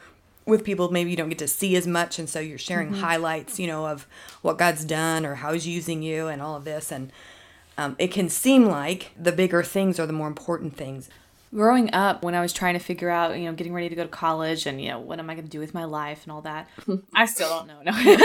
with 0.45 0.63
people 0.63 0.91
maybe 0.91 1.09
you 1.09 1.17
don't 1.17 1.29
get 1.29 1.39
to 1.39 1.47
see 1.47 1.75
as 1.75 1.87
much 1.87 2.19
and 2.19 2.29
so 2.29 2.39
you're 2.39 2.57
sharing 2.57 2.93
highlights 2.93 3.59
you 3.59 3.65
know 3.67 3.87
of 3.87 4.05
what 4.41 4.57
god's 4.57 4.83
done 4.83 5.25
or 5.25 5.35
how 5.35 5.53
he's 5.53 5.67
using 5.67 6.03
you 6.03 6.27
and 6.27 6.41
all 6.41 6.55
of 6.55 6.65
this 6.65 6.91
and 6.91 7.11
um, 7.79 7.95
it 7.99 8.07
can 8.07 8.27
seem 8.27 8.65
like 8.65 9.11
the 9.17 9.31
bigger 9.31 9.63
things 9.63 9.99
are 9.99 10.05
the 10.05 10.13
more 10.13 10.27
important 10.27 10.75
things 10.75 11.09
Growing 11.53 11.93
up, 11.93 12.23
when 12.23 12.35
I 12.35 12.41
was 12.41 12.51
trying 12.51 12.73
to 12.73 12.79
figure 12.79 13.09
out, 13.09 13.39
you 13.39 13.45
know, 13.45 13.53
getting 13.53 13.73
ready 13.73 13.87
to 13.87 13.95
go 13.95 14.03
to 14.03 14.09
college 14.09 14.65
and, 14.65 14.81
you 14.81 14.89
know, 14.89 14.99
what 14.99 15.17
am 15.17 15.29
I 15.29 15.33
going 15.33 15.45
to 15.45 15.49
do 15.49 15.61
with 15.61 15.73
my 15.73 15.85
life 15.85 16.23
and 16.23 16.31
all 16.33 16.41
that, 16.41 16.67
I 17.15 17.25
still 17.25 17.47
don't 17.47 17.67
know. 17.67 17.81
No. 17.83 18.17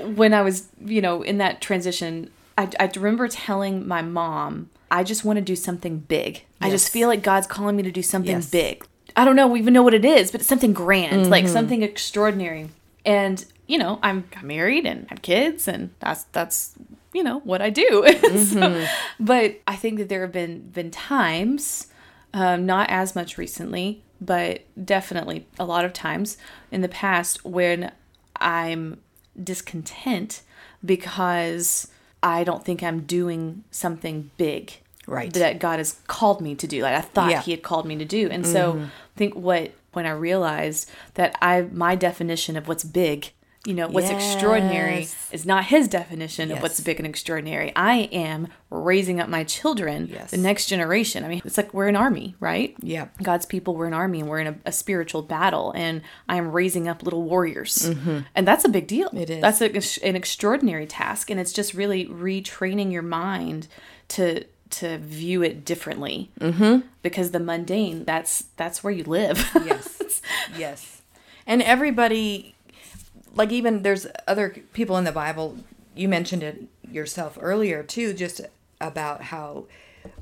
when 0.14 0.34
I 0.34 0.42
was, 0.42 0.66
you 0.84 1.00
know, 1.00 1.22
in 1.22 1.38
that 1.38 1.60
transition, 1.60 2.28
I, 2.60 2.68
I 2.78 2.90
remember 2.96 3.26
telling 3.28 3.88
my 3.88 4.02
mom, 4.02 4.68
I 4.90 5.02
just 5.02 5.24
want 5.24 5.38
to 5.38 5.40
do 5.40 5.56
something 5.56 5.98
big. 6.00 6.44
I 6.60 6.68
just 6.68 6.90
feel 6.90 7.08
like 7.08 7.22
God's 7.22 7.46
calling 7.46 7.74
me 7.76 7.82
to 7.84 7.90
do 7.90 8.02
something 8.02 8.30
Yes. 8.36 8.50
big. 8.50 8.84
I 9.16 9.24
don't 9.24 9.34
know, 9.34 9.46
we 9.48 9.60
even 9.60 9.72
know 9.72 9.82
what 9.82 9.94
it 9.94 10.04
is, 10.04 10.30
but 10.30 10.40
it's 10.42 10.48
something 10.48 10.72
grand, 10.74 11.30
like 11.30 11.48
something 11.48 11.82
extraordinary. 11.82 12.68
And, 13.06 13.42
you 13.66 13.78
know, 13.78 13.98
I'm 14.02 14.24
married 14.42 14.84
and 14.84 15.08
have 15.08 15.22
kids, 15.22 15.66
and 15.66 15.90
that's, 16.00 16.24
that's, 16.24 16.74
you 17.14 17.22
know, 17.22 17.38
what 17.40 17.62
I 17.62 17.70
do. 17.70 18.04
So- 18.36 18.86
but 19.18 19.60
I 19.66 19.74
think 19.76 19.98
that 19.98 20.08
there 20.10 20.20
have 20.20 20.32
been 20.32 20.68
been 20.70 20.90
times, 20.90 21.86
um, 22.34 22.66
not 22.66 22.90
as 22.90 23.14
much 23.16 23.38
recently, 23.38 24.02
but 24.20 24.60
definitely 24.84 25.46
a 25.58 25.64
lot 25.64 25.84
of 25.86 25.92
times 25.94 26.36
in 26.70 26.82
the 26.82 26.88
past 26.88 27.42
when 27.44 27.90
I'm 28.36 29.00
discontent 29.42 30.42
because 30.84 31.88
I 32.22 32.44
don't 32.44 32.64
think 32.64 32.82
I'm 32.82 33.00
doing 33.00 33.64
something 33.70 34.30
big. 34.36 34.72
Right. 35.06 35.32
That 35.32 35.58
God 35.58 35.78
has 35.78 35.98
called 36.06 36.40
me 36.40 36.54
to 36.54 36.66
do. 36.66 36.82
Like 36.82 36.94
I 36.94 37.00
thought 37.00 37.30
Yeah. 37.30 37.38
Mm-hmm. 37.38 37.44
he 37.46 37.50
had 37.52 37.62
called 37.62 37.86
me 37.86 37.96
to 37.96 38.04
do. 38.04 38.28
And 38.30 38.46
so 38.46 38.78
I 38.80 38.88
think 39.16 39.34
what 39.34 39.72
when 39.92 40.06
I 40.06 40.10
realized 40.12 40.88
that 41.14 41.36
I 41.42 41.62
my 41.72 41.96
definition 41.96 42.56
of 42.56 42.68
what's 42.68 42.84
big, 42.84 43.32
you 43.66 43.74
know, 43.74 43.88
what's 43.88 44.08
extraordinary 44.08 45.06
is 45.32 45.44
not 45.44 45.66
his 45.66 45.86
definition 45.86 46.50
of 46.50 46.62
what's 46.62 46.80
big 46.80 46.98
and 46.98 47.06
extraordinary. 47.06 47.72
I 47.76 48.08
am 48.10 48.48
raising 48.70 49.20
up 49.20 49.28
my 49.28 49.44
children, 49.44 50.08
Yes. 50.10 50.30
the 50.30 50.38
next 50.38 50.66
generation. 50.66 51.24
I 51.24 51.28
mean, 51.28 51.42
it's 51.44 51.58
like 51.58 51.74
we're 51.74 51.88
an 51.88 51.96
army, 51.96 52.36
right? 52.40 52.74
Yeah. 52.80 53.08
God's 53.22 53.44
people, 53.44 53.76
we're 53.76 53.86
an 53.86 53.92
army 53.92 54.20
and 54.20 54.30
we're 54.30 54.40
in 54.40 54.46
a, 54.46 54.56
a 54.64 54.72
spiritual 54.72 55.20
battle, 55.20 55.72
and 55.76 56.00
I 56.26 56.36
am 56.36 56.52
raising 56.52 56.88
up 56.88 57.02
little 57.02 57.22
warriors. 57.22 57.84
And 58.34 58.48
that's 58.48 58.64
a 58.64 58.68
big 58.68 58.86
deal. 58.86 59.08
Mm-hmm. 59.08 59.18
It 59.18 59.30
is. 59.30 59.42
That's 59.42 59.60
a, 59.60 60.06
an 60.08 60.16
extraordinary 60.16 60.86
task. 60.86 61.30
And 61.30 61.38
it's 61.38 61.52
just 61.52 61.74
really 61.74 62.06
retraining 62.06 62.90
your 62.92 63.02
mind 63.02 63.68
to 64.08 64.44
to 64.70 64.98
view 64.98 65.42
it 65.42 65.64
differently 65.64 66.30
mm-hmm. 66.40 66.86
because 67.02 67.32
the 67.32 67.40
mundane 67.40 68.04
that's 68.04 68.44
that's 68.56 68.84
where 68.84 68.92
you 68.92 69.02
live 69.02 69.50
yes 69.64 70.22
yes 70.56 71.02
and 71.44 71.60
everybody 71.60 72.54
like 73.34 73.52
even 73.52 73.82
there's 73.82 74.06
other 74.26 74.50
people 74.72 74.96
in 74.96 75.04
the 75.04 75.12
bible 75.12 75.56
you 75.94 76.08
mentioned 76.08 76.42
it 76.42 76.64
yourself 76.90 77.38
earlier 77.40 77.82
too 77.82 78.12
just 78.12 78.40
about 78.80 79.22
how 79.24 79.66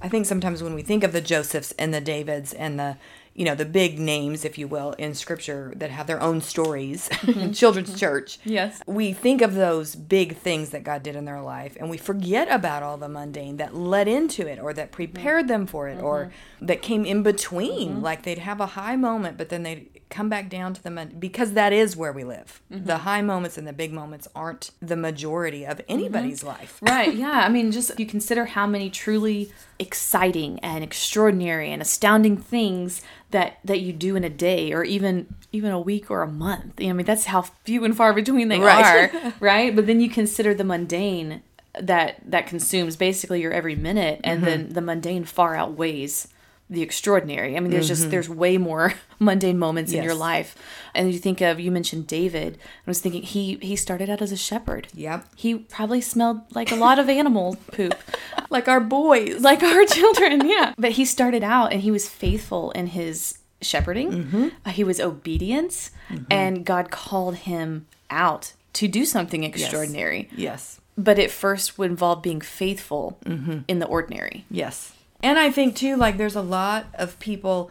i 0.02 0.08
think 0.08 0.26
sometimes 0.26 0.62
when 0.62 0.74
we 0.74 0.82
think 0.82 1.04
of 1.04 1.12
the 1.12 1.20
josephs 1.20 1.72
and 1.78 1.92
the 1.94 2.00
davids 2.00 2.52
and 2.52 2.78
the 2.78 2.96
you 3.34 3.44
know 3.44 3.54
the 3.54 3.64
big 3.64 4.00
names 4.00 4.44
if 4.44 4.58
you 4.58 4.66
will 4.66 4.92
in 4.94 5.14
scripture 5.14 5.72
that 5.76 5.90
have 5.90 6.08
their 6.08 6.20
own 6.20 6.40
stories 6.40 7.08
in 7.28 7.52
children's 7.52 7.98
church 7.98 8.40
Yes. 8.44 8.82
we 8.84 9.12
think 9.12 9.42
of 9.42 9.54
those 9.54 9.94
big 9.94 10.36
things 10.36 10.70
that 10.70 10.82
god 10.82 11.04
did 11.04 11.14
in 11.14 11.24
their 11.24 11.40
life 11.40 11.76
and 11.78 11.88
we 11.88 11.96
forget 11.98 12.50
about 12.50 12.82
all 12.82 12.96
the 12.96 13.08
mundane 13.08 13.56
that 13.58 13.76
led 13.76 14.08
into 14.08 14.48
it 14.48 14.58
or 14.58 14.72
that 14.72 14.90
prepared 14.90 15.46
them 15.46 15.68
for 15.68 15.86
it 15.86 16.02
or 16.02 16.24
mm-hmm. 16.24 16.66
that 16.66 16.82
came 16.82 17.04
in 17.04 17.22
between. 17.22 17.90
Mm-hmm. 17.90 18.02
Like 18.02 18.24
they'd 18.24 18.38
have 18.38 18.60
a 18.60 18.66
high 18.66 18.96
moment 18.96 19.38
but 19.38 19.50
then 19.50 19.62
they'd 19.62 19.97
come 20.10 20.28
back 20.28 20.48
down 20.48 20.74
to 20.74 20.82
the 20.82 21.08
because 21.18 21.52
that 21.52 21.72
is 21.72 21.96
where 21.96 22.12
we 22.12 22.24
live. 22.24 22.60
Mm-hmm. 22.72 22.86
The 22.86 22.98
high 22.98 23.22
moments 23.22 23.58
and 23.58 23.66
the 23.66 23.72
big 23.72 23.92
moments 23.92 24.26
aren't 24.34 24.70
the 24.80 24.96
majority 24.96 25.64
of 25.64 25.78
mm-hmm. 25.78 25.92
anybody's 25.92 26.42
life. 26.42 26.80
Right 26.88 27.14
yeah 27.14 27.42
i 27.44 27.48
mean 27.48 27.70
just 27.70 27.98
you 27.98 28.06
consider 28.06 28.46
how 28.46 28.66
many 28.66 28.88
truly 28.90 29.52
exciting 29.78 30.58
and 30.60 30.82
extraordinary 30.82 31.70
and 31.70 31.82
astounding 31.82 32.36
things 32.36 33.02
that 33.30 33.58
that 33.64 33.80
you 33.80 33.92
do 33.92 34.16
in 34.16 34.24
a 34.24 34.30
day 34.30 34.72
or 34.72 34.84
even 34.84 35.26
even 35.52 35.70
a 35.70 35.80
week 35.80 36.10
or 36.10 36.22
a 36.22 36.26
month. 36.28 36.80
I 36.80 36.92
mean 36.92 37.06
that's 37.06 37.26
how 37.26 37.42
few 37.64 37.84
and 37.84 37.96
far 37.96 38.12
between 38.12 38.48
they 38.48 38.58
Right. 38.60 39.14
are 39.14 39.34
right? 39.40 39.74
But 39.74 39.86
then 39.86 40.00
you 40.00 40.08
consider 40.08 40.54
the 40.54 40.64
mundane 40.64 41.42
that 41.78 42.16
that 42.24 42.46
consumes 42.46 42.96
basically 42.96 43.40
your 43.40 43.52
every 43.52 43.76
minute 43.76 44.20
and 44.24 44.40
mm-hmm. 44.40 44.46
then 44.46 44.68
the 44.70 44.80
mundane 44.80 45.24
far 45.24 45.54
outweighs 45.54 46.28
the 46.70 46.82
extraordinary. 46.82 47.56
I 47.56 47.60
mean, 47.60 47.70
there's 47.70 47.88
just 47.88 48.02
mm-hmm. 48.02 48.10
there's 48.10 48.28
way 48.28 48.58
more 48.58 48.94
mundane 49.18 49.58
moments 49.58 49.92
in 49.92 50.02
your 50.02 50.14
life. 50.14 50.56
And 50.94 51.12
you 51.12 51.18
think 51.18 51.40
of 51.40 51.58
you 51.58 51.70
mentioned 51.70 52.06
David. 52.06 52.58
I 52.86 52.90
was 52.90 53.00
thinking 53.00 53.22
he 53.22 53.58
he 53.62 53.74
started 53.76 54.10
out 54.10 54.20
as 54.20 54.32
a 54.32 54.36
shepherd. 54.36 54.88
Yep. 54.94 55.26
He 55.34 55.54
probably 55.54 56.00
smelled 56.00 56.40
like 56.54 56.70
a 56.70 56.76
lot 56.76 56.98
of 56.98 57.08
animal 57.08 57.56
poop. 57.72 57.94
Like 58.50 58.66
our 58.66 58.80
boys. 58.80 59.42
like 59.42 59.62
our 59.62 59.84
children, 59.84 60.48
yeah. 60.48 60.72
But 60.78 60.92
he 60.92 61.04
started 61.04 61.44
out 61.44 61.70
and 61.70 61.82
he 61.82 61.90
was 61.90 62.08
faithful 62.08 62.70
in 62.70 62.86
his 62.86 63.40
shepherding. 63.60 64.10
Mm-hmm. 64.10 64.48
Uh, 64.64 64.70
he 64.70 64.82
was 64.82 65.00
obedient, 65.00 65.90
mm-hmm. 66.08 66.24
and 66.30 66.64
God 66.64 66.90
called 66.90 67.34
him 67.36 67.86
out 68.08 68.54
to 68.72 68.88
do 68.88 69.04
something 69.04 69.44
extraordinary. 69.44 70.30
Yes. 70.34 70.80
But 70.96 71.18
it 71.18 71.30
first 71.30 71.76
would 71.76 71.90
involve 71.90 72.22
being 72.22 72.40
faithful 72.40 73.18
in 73.26 73.80
the 73.80 73.86
ordinary. 73.86 74.46
Yes. 74.50 74.94
And 75.22 75.38
I 75.38 75.50
think 75.50 75.74
too, 75.76 75.96
like 75.96 76.16
there's 76.16 76.36
a 76.36 76.42
lot 76.42 76.86
of 76.94 77.18
people. 77.18 77.70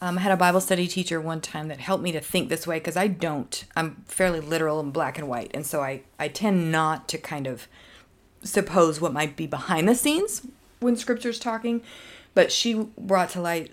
Um, 0.00 0.18
I 0.18 0.20
had 0.22 0.32
a 0.32 0.36
Bible 0.36 0.60
study 0.60 0.86
teacher 0.86 1.20
one 1.20 1.40
time 1.40 1.68
that 1.68 1.80
helped 1.80 2.02
me 2.02 2.12
to 2.12 2.20
think 2.20 2.48
this 2.48 2.66
way 2.66 2.78
because 2.78 2.96
I 2.96 3.06
don't. 3.08 3.64
I'm 3.74 4.04
fairly 4.06 4.40
literal 4.40 4.78
and 4.80 4.92
black 4.92 5.18
and 5.18 5.28
white, 5.28 5.50
and 5.54 5.66
so 5.66 5.80
I 5.82 6.02
I 6.18 6.28
tend 6.28 6.70
not 6.70 7.08
to 7.08 7.18
kind 7.18 7.46
of 7.46 7.66
suppose 8.42 9.00
what 9.00 9.12
might 9.12 9.36
be 9.36 9.46
behind 9.46 9.88
the 9.88 9.94
scenes 9.94 10.46
when 10.80 10.96
Scripture's 10.96 11.38
talking. 11.38 11.82
But 12.34 12.52
she 12.52 12.74
brought 12.98 13.30
to 13.30 13.40
light, 13.40 13.72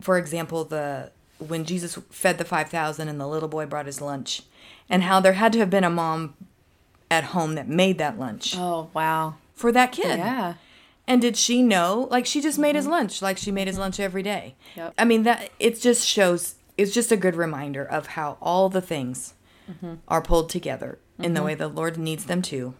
for 0.00 0.16
example, 0.18 0.64
the 0.64 1.10
when 1.38 1.64
Jesus 1.64 1.98
fed 2.10 2.38
the 2.38 2.44
five 2.44 2.68
thousand 2.70 3.08
and 3.08 3.20
the 3.20 3.26
little 3.26 3.48
boy 3.48 3.66
brought 3.66 3.86
his 3.86 4.00
lunch, 4.00 4.42
and 4.88 5.02
how 5.02 5.20
there 5.20 5.32
had 5.34 5.52
to 5.54 5.58
have 5.58 5.70
been 5.70 5.84
a 5.84 5.90
mom 5.90 6.34
at 7.10 7.24
home 7.24 7.54
that 7.56 7.68
made 7.68 7.98
that 7.98 8.18
lunch 8.18 8.54
Oh, 8.56 8.90
wow. 8.94 9.34
for 9.54 9.70
that 9.72 9.92
kid. 9.92 10.18
Yeah. 10.18 10.54
And 11.06 11.20
did 11.20 11.36
she 11.36 11.62
know? 11.62 12.08
Like 12.10 12.26
she 12.26 12.40
just 12.40 12.58
made 12.58 12.74
his 12.74 12.84
mm-hmm. 12.84 12.92
lunch, 12.92 13.22
like 13.22 13.38
she 13.38 13.50
made 13.50 13.66
his 13.66 13.78
lunch 13.78 14.00
every 14.00 14.22
day. 14.22 14.56
Yep. 14.76 14.94
I 14.98 15.04
mean 15.04 15.24
that 15.24 15.50
it 15.58 15.80
just 15.80 16.06
shows. 16.06 16.56
It's 16.76 16.92
just 16.92 17.12
a 17.12 17.16
good 17.16 17.36
reminder 17.36 17.84
of 17.84 18.08
how 18.08 18.36
all 18.40 18.68
the 18.68 18.80
things 18.80 19.34
mm-hmm. 19.70 19.94
are 20.08 20.22
pulled 20.22 20.48
together 20.50 20.98
in 21.18 21.34
the 21.34 21.38
mm-hmm. 21.38 21.46
way 21.46 21.54
the 21.54 21.68
Lord 21.68 21.96
needs 21.96 22.24
them 22.24 22.42
to 22.42 22.74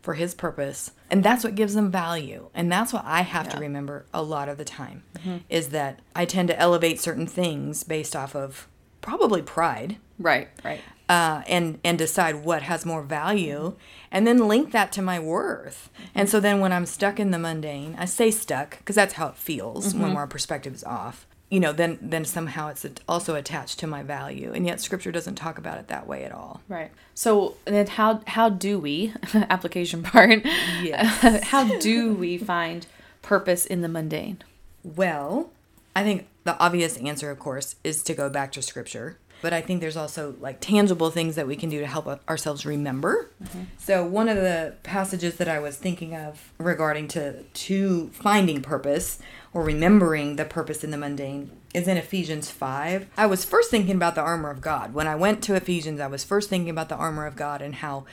for 0.00 0.14
His 0.14 0.34
purpose, 0.34 0.92
and 1.10 1.24
that's 1.24 1.42
what 1.42 1.56
gives 1.56 1.74
them 1.74 1.90
value. 1.90 2.50
And 2.54 2.70
that's 2.70 2.92
what 2.92 3.04
I 3.04 3.22
have 3.22 3.48
to 3.48 3.58
remember 3.58 4.06
a 4.14 4.22
lot 4.22 4.48
of 4.48 4.58
the 4.58 4.64
time 4.64 5.02
is 5.48 5.70
that 5.70 5.98
I 6.14 6.24
tend 6.24 6.48
to 6.48 6.58
elevate 6.58 7.00
certain 7.00 7.26
things 7.26 7.82
based 7.82 8.14
off 8.14 8.36
of 8.36 8.68
probably 9.00 9.42
pride 9.42 9.96
Right, 10.22 10.48
right. 10.64 10.80
Uh, 11.08 11.42
and 11.46 11.78
and 11.84 11.98
decide 11.98 12.44
what 12.44 12.62
has 12.62 12.86
more 12.86 13.02
value, 13.02 13.74
and 14.10 14.26
then 14.26 14.48
link 14.48 14.72
that 14.72 14.92
to 14.92 15.02
my 15.02 15.18
worth. 15.18 15.90
And 16.14 16.28
so 16.28 16.40
then 16.40 16.60
when 16.60 16.72
I'm 16.72 16.86
stuck 16.86 17.18
in 17.18 17.30
the 17.30 17.38
mundane, 17.38 17.96
I 17.98 18.04
say 18.04 18.30
stuck 18.30 18.78
because 18.78 18.96
that's 18.96 19.14
how 19.14 19.28
it 19.28 19.36
feels 19.36 19.94
when 19.94 20.16
our 20.16 20.26
perspective 20.26 20.74
is 20.74 20.84
off. 20.84 21.26
You 21.50 21.60
know, 21.60 21.72
then 21.72 21.98
then 22.00 22.24
somehow 22.24 22.68
it's 22.68 22.86
also 23.06 23.34
attached 23.34 23.78
to 23.80 23.86
my 23.86 24.02
value, 24.02 24.52
and 24.54 24.66
yet 24.66 24.80
Scripture 24.80 25.12
doesn't 25.12 25.34
talk 25.34 25.58
about 25.58 25.78
it 25.78 25.88
that 25.88 26.06
way 26.06 26.24
at 26.24 26.32
all. 26.32 26.62
Right. 26.68 26.90
So 27.14 27.56
then 27.66 27.86
how 27.86 28.22
how 28.26 28.48
do 28.48 28.78
we 28.78 29.12
application 29.34 30.02
part? 30.02 30.44
Yes. 30.82 31.44
how 31.48 31.78
do 31.78 32.14
we 32.14 32.38
find 32.38 32.86
purpose 33.20 33.66
in 33.66 33.82
the 33.82 33.88
mundane? 33.88 34.42
Well, 34.82 35.50
I 35.94 36.02
think 36.02 36.26
the 36.44 36.58
obvious 36.58 36.96
answer, 36.98 37.30
of 37.30 37.38
course, 37.38 37.76
is 37.84 38.02
to 38.04 38.14
go 38.14 38.28
back 38.28 38.52
to 38.52 38.62
scripture. 38.62 39.18
But 39.42 39.52
I 39.52 39.60
think 39.60 39.80
there's 39.80 39.96
also 39.96 40.36
like 40.40 40.58
tangible 40.60 41.10
things 41.10 41.34
that 41.34 41.46
we 41.46 41.56
can 41.56 41.68
do 41.68 41.80
to 41.80 41.86
help 41.86 42.06
ourselves 42.28 42.64
remember. 42.64 43.30
Mm-hmm. 43.42 43.62
So 43.76 44.06
one 44.06 44.28
of 44.28 44.36
the 44.36 44.74
passages 44.84 45.36
that 45.36 45.48
I 45.48 45.58
was 45.58 45.76
thinking 45.76 46.14
of 46.14 46.52
regarding 46.58 47.08
to 47.08 47.42
to 47.42 48.08
finding 48.10 48.62
purpose 48.62 49.18
or 49.52 49.62
remembering 49.62 50.36
the 50.36 50.44
purpose 50.44 50.82
in 50.82 50.90
the 50.90 50.96
mundane 50.96 51.50
is 51.74 51.88
in 51.88 51.96
Ephesians 51.96 52.50
5. 52.50 53.08
I 53.16 53.26
was 53.26 53.44
first 53.44 53.70
thinking 53.70 53.96
about 53.96 54.14
the 54.14 54.22
armor 54.22 54.50
of 54.50 54.60
God. 54.60 54.94
When 54.94 55.06
I 55.06 55.14
went 55.14 55.42
to 55.44 55.54
Ephesians, 55.54 56.00
I 56.00 56.06
was 56.06 56.24
first 56.24 56.48
thinking 56.48 56.70
about 56.70 56.88
the 56.88 56.96
armor 56.96 57.26
of 57.26 57.36
God 57.36 57.60
and 57.60 57.76
how 57.76 58.04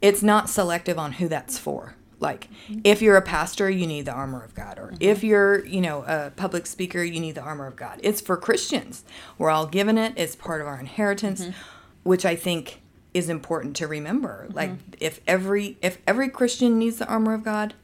it's 0.00 0.22
not 0.22 0.48
selective 0.48 0.98
on 0.98 1.12
who 1.12 1.28
that's 1.28 1.58
for. 1.58 1.96
Like, 2.20 2.48
if 2.84 3.00
you're 3.02 3.16
a 3.16 3.22
pastor, 3.22 3.68
you 3.70 3.86
need 3.86 4.04
the 4.04 4.12
armor 4.12 4.44
of 4.44 4.54
God, 4.54 4.78
or 4.78 4.88
mm-hmm. 4.88 4.96
if 5.00 5.24
you're, 5.24 5.64
you 5.64 5.80
know, 5.80 6.04
a 6.06 6.30
public 6.30 6.66
speaker, 6.66 7.02
you 7.02 7.18
need 7.18 7.34
the 7.34 7.40
armor 7.40 7.66
of 7.66 7.76
God. 7.76 7.98
It's 8.02 8.20
for 8.20 8.36
Christians. 8.36 9.04
We're 9.38 9.50
all 9.50 9.66
given 9.66 9.96
it. 9.96 10.12
It's 10.16 10.36
part 10.36 10.60
of 10.60 10.66
our 10.66 10.78
inheritance, 10.78 11.42
mm-hmm. 11.42 11.52
which 12.02 12.26
I 12.26 12.36
think 12.36 12.82
is 13.14 13.28
important 13.28 13.74
to 13.76 13.86
remember. 13.86 14.44
Mm-hmm. 14.44 14.56
Like, 14.56 14.70
if 15.00 15.20
every 15.26 15.78
if 15.80 15.98
every 16.06 16.28
Christian 16.28 16.78
needs 16.78 16.98
the 16.98 17.06
armor 17.06 17.34
of 17.34 17.42
God, 17.42 17.74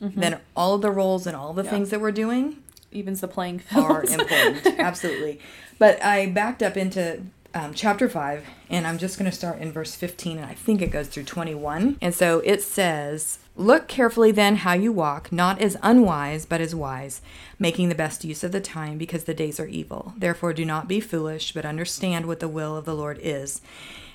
then 0.00 0.40
all 0.56 0.74
of 0.74 0.82
the 0.82 0.90
roles 0.90 1.26
and 1.26 1.36
all 1.36 1.52
the 1.54 1.64
things 1.64 1.90
that 1.90 2.00
we're 2.00 2.12
doing 2.12 2.62
Evens 2.94 3.20
the 3.20 3.28
playing 3.28 3.58
field. 3.58 3.84
are 3.84 4.04
important. 4.04 4.66
Absolutely. 4.78 5.40
But 5.78 6.02
I 6.02 6.26
backed 6.26 6.62
up 6.62 6.76
into 6.76 7.22
um, 7.54 7.72
chapter 7.72 8.08
5, 8.08 8.44
and 8.68 8.86
I'm 8.86 8.98
just 8.98 9.18
going 9.18 9.30
to 9.30 9.36
start 9.36 9.60
in 9.60 9.72
verse 9.72 9.94
15, 9.94 10.38
and 10.38 10.46
I 10.46 10.54
think 10.54 10.82
it 10.82 10.90
goes 10.90 11.08
through 11.08 11.24
21. 11.24 11.98
And 12.00 12.14
so 12.14 12.40
it 12.40 12.62
says, 12.62 13.38
Look 13.56 13.86
carefully 13.86 14.32
then 14.32 14.56
how 14.56 14.72
you 14.72 14.92
walk, 14.92 15.30
not 15.30 15.60
as 15.60 15.76
unwise, 15.80 16.44
but 16.44 16.60
as 16.60 16.74
wise, 16.74 17.20
making 17.58 17.88
the 17.88 17.94
best 17.94 18.24
use 18.24 18.42
of 18.42 18.50
the 18.50 18.60
time, 18.60 18.98
because 18.98 19.24
the 19.24 19.34
days 19.34 19.60
are 19.60 19.68
evil. 19.68 20.12
Therefore, 20.18 20.52
do 20.52 20.64
not 20.64 20.88
be 20.88 20.98
foolish, 20.98 21.52
but 21.52 21.64
understand 21.64 22.26
what 22.26 22.40
the 22.40 22.48
will 22.48 22.76
of 22.76 22.84
the 22.84 22.96
Lord 22.96 23.20
is. 23.22 23.60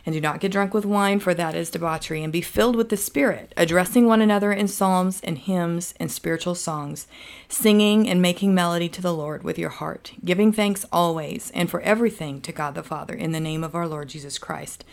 And 0.10 0.16
do 0.16 0.22
not 0.22 0.40
get 0.40 0.52
drunk 0.52 0.74
with 0.74 0.88
wine, 0.88 1.20
for 1.20 1.36
that 1.36 1.54
is 1.54 1.70
debauchery, 1.70 2.24
and 2.24 2.34
be 2.34 2.42
filled 2.42 2.76
with 2.76 2.90
the 2.90 2.98
Spirit, 2.98 3.54
addressing 3.56 4.08
one 4.08 4.24
another 4.24 4.52
in 4.52 4.68
psalms 4.68 5.22
and 5.24 5.38
hymns 5.38 5.94
and 6.00 6.12
spiritual 6.12 6.56
songs, 6.56 7.06
singing 7.48 8.10
and 8.10 8.20
making 8.20 8.56
melody 8.56 8.90
to 8.90 9.04
the 9.04 9.14
Lord 9.14 9.44
with 9.44 9.60
your 9.60 9.70
heart, 9.70 10.14
giving 10.26 10.52
thanks 10.52 10.84
always 10.92 11.52
and 11.52 11.70
for 11.70 11.80
everything 11.82 12.42
to 12.42 12.52
God 12.52 12.74
the 12.74 12.82
Father 12.82 13.14
in 13.14 13.34
the 13.34 13.40
name 13.40 13.64
of 13.64 13.76
our 13.76 13.88
Lord 13.88 14.10
Jesus 14.10 14.40
Christ, 14.40 14.84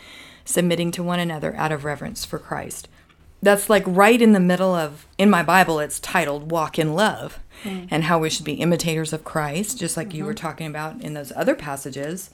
submitting 0.45 0.91
to 0.91 1.01
one 1.01 1.19
another 1.19 1.55
out 1.55 1.71
of 1.71 1.83
reverence 1.83 2.23
for 2.23 2.37
Christ. 2.37 2.87
That's 3.41 3.71
like 3.71 3.85
right 3.87 4.21
in 4.21 4.33
the 4.33 4.39
middle 4.39 4.75
of, 4.75 5.07
in 5.17 5.31
my 5.31 5.41
Bible, 5.41 5.79
it's 5.79 5.99
titled 5.99 6.51
Walk 6.51 6.77
in 6.77 6.93
Love, 6.93 7.39
mm. 7.63 7.87
and 7.89 8.03
how 8.03 8.19
we 8.19 8.29
should 8.29 8.45
be 8.45 8.53
imitators 8.53 9.13
of 9.13 9.23
Christ, 9.23 9.79
just 9.79 9.97
like 9.97 10.13
you 10.13 10.25
were 10.25 10.35
mm-hmm. 10.35 10.45
talking 10.45 10.67
about 10.67 11.01
in 11.01 11.15
those 11.15 11.33
other 11.35 11.55
passages 11.55 12.29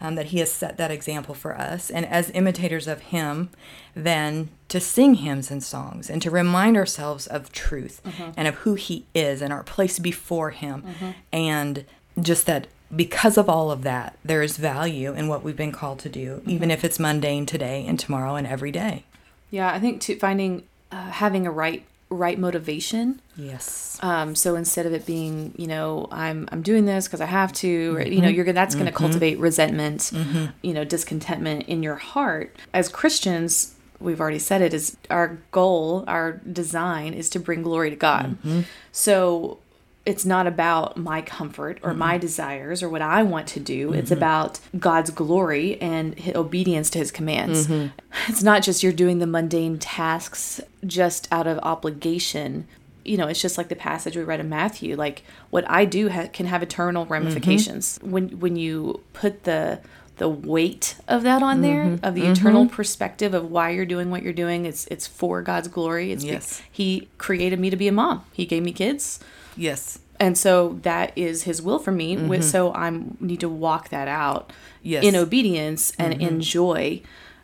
um, 0.00 0.14
that 0.16 0.26
he 0.26 0.38
has 0.38 0.50
set 0.50 0.76
that 0.76 0.90
example 0.90 1.34
for 1.34 1.56
us. 1.56 1.90
And 1.90 2.04
as 2.06 2.30
imitators 2.30 2.86
of 2.86 3.00
him, 3.00 3.50
then 3.94 4.50
to 4.68 4.80
sing 4.80 5.14
hymns 5.14 5.50
and 5.50 5.62
songs 5.62 6.10
and 6.10 6.20
to 6.22 6.30
remind 6.30 6.76
ourselves 6.76 7.26
of 7.26 7.52
truth 7.52 8.00
and 8.36 8.48
of 8.48 8.56
who 8.56 8.74
he 8.74 9.06
is 9.14 9.40
and 9.40 9.52
our 9.52 9.62
place 9.62 9.98
before 9.98 10.50
him. 10.50 10.84
And 11.32 11.84
just 12.20 12.46
that 12.46 12.66
because 12.94 13.36
of 13.36 13.48
all 13.48 13.70
of 13.70 13.82
that, 13.82 14.18
there 14.24 14.42
is 14.42 14.56
value 14.56 15.14
in 15.14 15.28
what 15.28 15.42
we've 15.42 15.56
been 15.56 15.72
called 15.72 15.98
to 16.00 16.08
do, 16.08 16.42
even 16.46 16.70
if 16.70 16.84
it's 16.84 17.00
mundane 17.00 17.46
today 17.46 17.84
and 17.86 17.98
tomorrow 17.98 18.36
and 18.36 18.46
every 18.46 18.70
day. 18.70 19.04
Yeah, 19.50 19.72
I 19.72 19.80
think 19.80 20.00
to 20.02 20.16
finding 20.16 20.64
uh, 20.92 21.10
having 21.10 21.46
a 21.46 21.50
right 21.50 21.84
right 22.10 22.38
motivation. 22.38 23.20
Yes. 23.36 23.98
Um, 24.02 24.34
so 24.34 24.54
instead 24.54 24.86
of 24.86 24.92
it 24.92 25.06
being, 25.06 25.54
you 25.56 25.66
know, 25.66 26.08
I'm 26.10 26.48
I'm 26.52 26.62
doing 26.62 26.84
this 26.84 27.06
because 27.06 27.20
I 27.20 27.26
have 27.26 27.52
to, 27.54 27.96
or, 27.96 28.02
you 28.02 28.20
know, 28.20 28.28
mm-hmm. 28.28 28.36
you're 28.36 28.44
gonna 28.44 28.54
that's 28.54 28.74
going 28.74 28.86
to 28.86 28.92
cultivate 28.92 29.38
resentment, 29.38 30.00
mm-hmm. 30.00 30.46
you 30.62 30.72
know, 30.72 30.84
discontentment 30.84 31.68
in 31.68 31.82
your 31.82 31.96
heart. 31.96 32.56
As 32.72 32.88
Christians, 32.88 33.74
we've 34.00 34.20
already 34.20 34.38
said 34.38 34.62
it 34.62 34.74
is 34.74 34.96
our 35.10 35.38
goal, 35.50 36.04
our 36.06 36.32
design 36.32 37.14
is 37.14 37.30
to 37.30 37.40
bring 37.40 37.62
glory 37.62 37.90
to 37.90 37.96
God. 37.96 38.36
Mm-hmm. 38.38 38.60
So 38.92 39.58
it's 40.06 40.26
not 40.26 40.46
about 40.46 40.96
my 40.96 41.22
comfort 41.22 41.78
or 41.82 41.94
my 41.94 42.14
mm-hmm. 42.14 42.20
desires 42.20 42.82
or 42.82 42.88
what 42.88 43.00
I 43.00 43.22
want 43.22 43.46
to 43.48 43.60
do. 43.60 43.92
It's 43.92 44.10
mm-hmm. 44.10 44.18
about 44.18 44.60
God's 44.78 45.10
glory 45.10 45.80
and 45.80 46.14
obedience 46.34 46.90
to 46.90 46.98
his 46.98 47.10
commands. 47.10 47.66
Mm-hmm. 47.66 47.88
It's 48.28 48.44
not 48.44 48.62
just 48.62 48.82
you're 48.82 48.92
doing 48.92 49.18
the 49.18 49.26
mundane 49.26 49.78
tasks 49.78 50.60
just 50.86 51.26
out 51.32 51.48
of 51.48 51.58
obligation. 51.58 52.66
You 53.04 53.16
know, 53.16 53.26
it's 53.26 53.40
just 53.40 53.58
like 53.58 53.68
the 53.68 53.76
passage 53.76 54.16
we 54.16 54.22
read 54.22 54.40
in 54.40 54.48
Matthew. 54.48 54.94
Like 54.94 55.24
what 55.50 55.68
I 55.68 55.84
do 55.84 56.08
ha- 56.08 56.28
can 56.32 56.46
have 56.46 56.62
eternal 56.62 57.06
ramifications. 57.06 57.98
When 58.02 58.38
when 58.38 58.54
you 58.56 59.02
put 59.12 59.44
the 59.44 59.80
the 60.18 60.28
weight 60.28 60.96
of 61.08 61.24
that 61.24 61.42
on 61.42 61.60
there, 61.60 61.98
of 62.04 62.14
the 62.14 62.26
eternal 62.26 62.66
perspective 62.68 63.34
of 63.34 63.50
why 63.50 63.70
you're 63.70 63.84
doing 63.84 64.10
what 64.10 64.22
you're 64.22 64.32
doing, 64.32 64.64
it's 64.64 64.86
it's 64.86 65.08
for 65.08 65.42
God's 65.42 65.68
glory. 65.68 66.12
It's 66.12 66.24
be- 66.24 66.64
He 66.70 67.08
created 67.18 67.58
me 67.58 67.68
to 67.68 67.76
be 67.76 67.88
a 67.88 67.92
mom. 67.92 68.24
He 68.32 68.46
gave 68.46 68.62
me 68.62 68.72
kids 68.72 69.18
Yes. 69.56 69.98
and 70.20 70.36
so 70.38 70.78
that 70.82 71.12
is 71.16 71.42
his 71.44 71.60
will 71.60 71.78
for 71.78 71.92
me 71.92 72.16
with 72.16 72.40
mm-hmm. 72.40 72.48
so 72.48 72.72
i 72.74 72.90
need 73.20 73.40
to 73.40 73.48
walk 73.48 73.88
that 73.90 74.08
out 74.08 74.52
Yes. 74.82 75.02
in 75.02 75.16
obedience 75.16 75.92
and 75.98 76.12
mm-hmm. 76.14 76.22
in 76.22 76.40
joy 76.40 77.00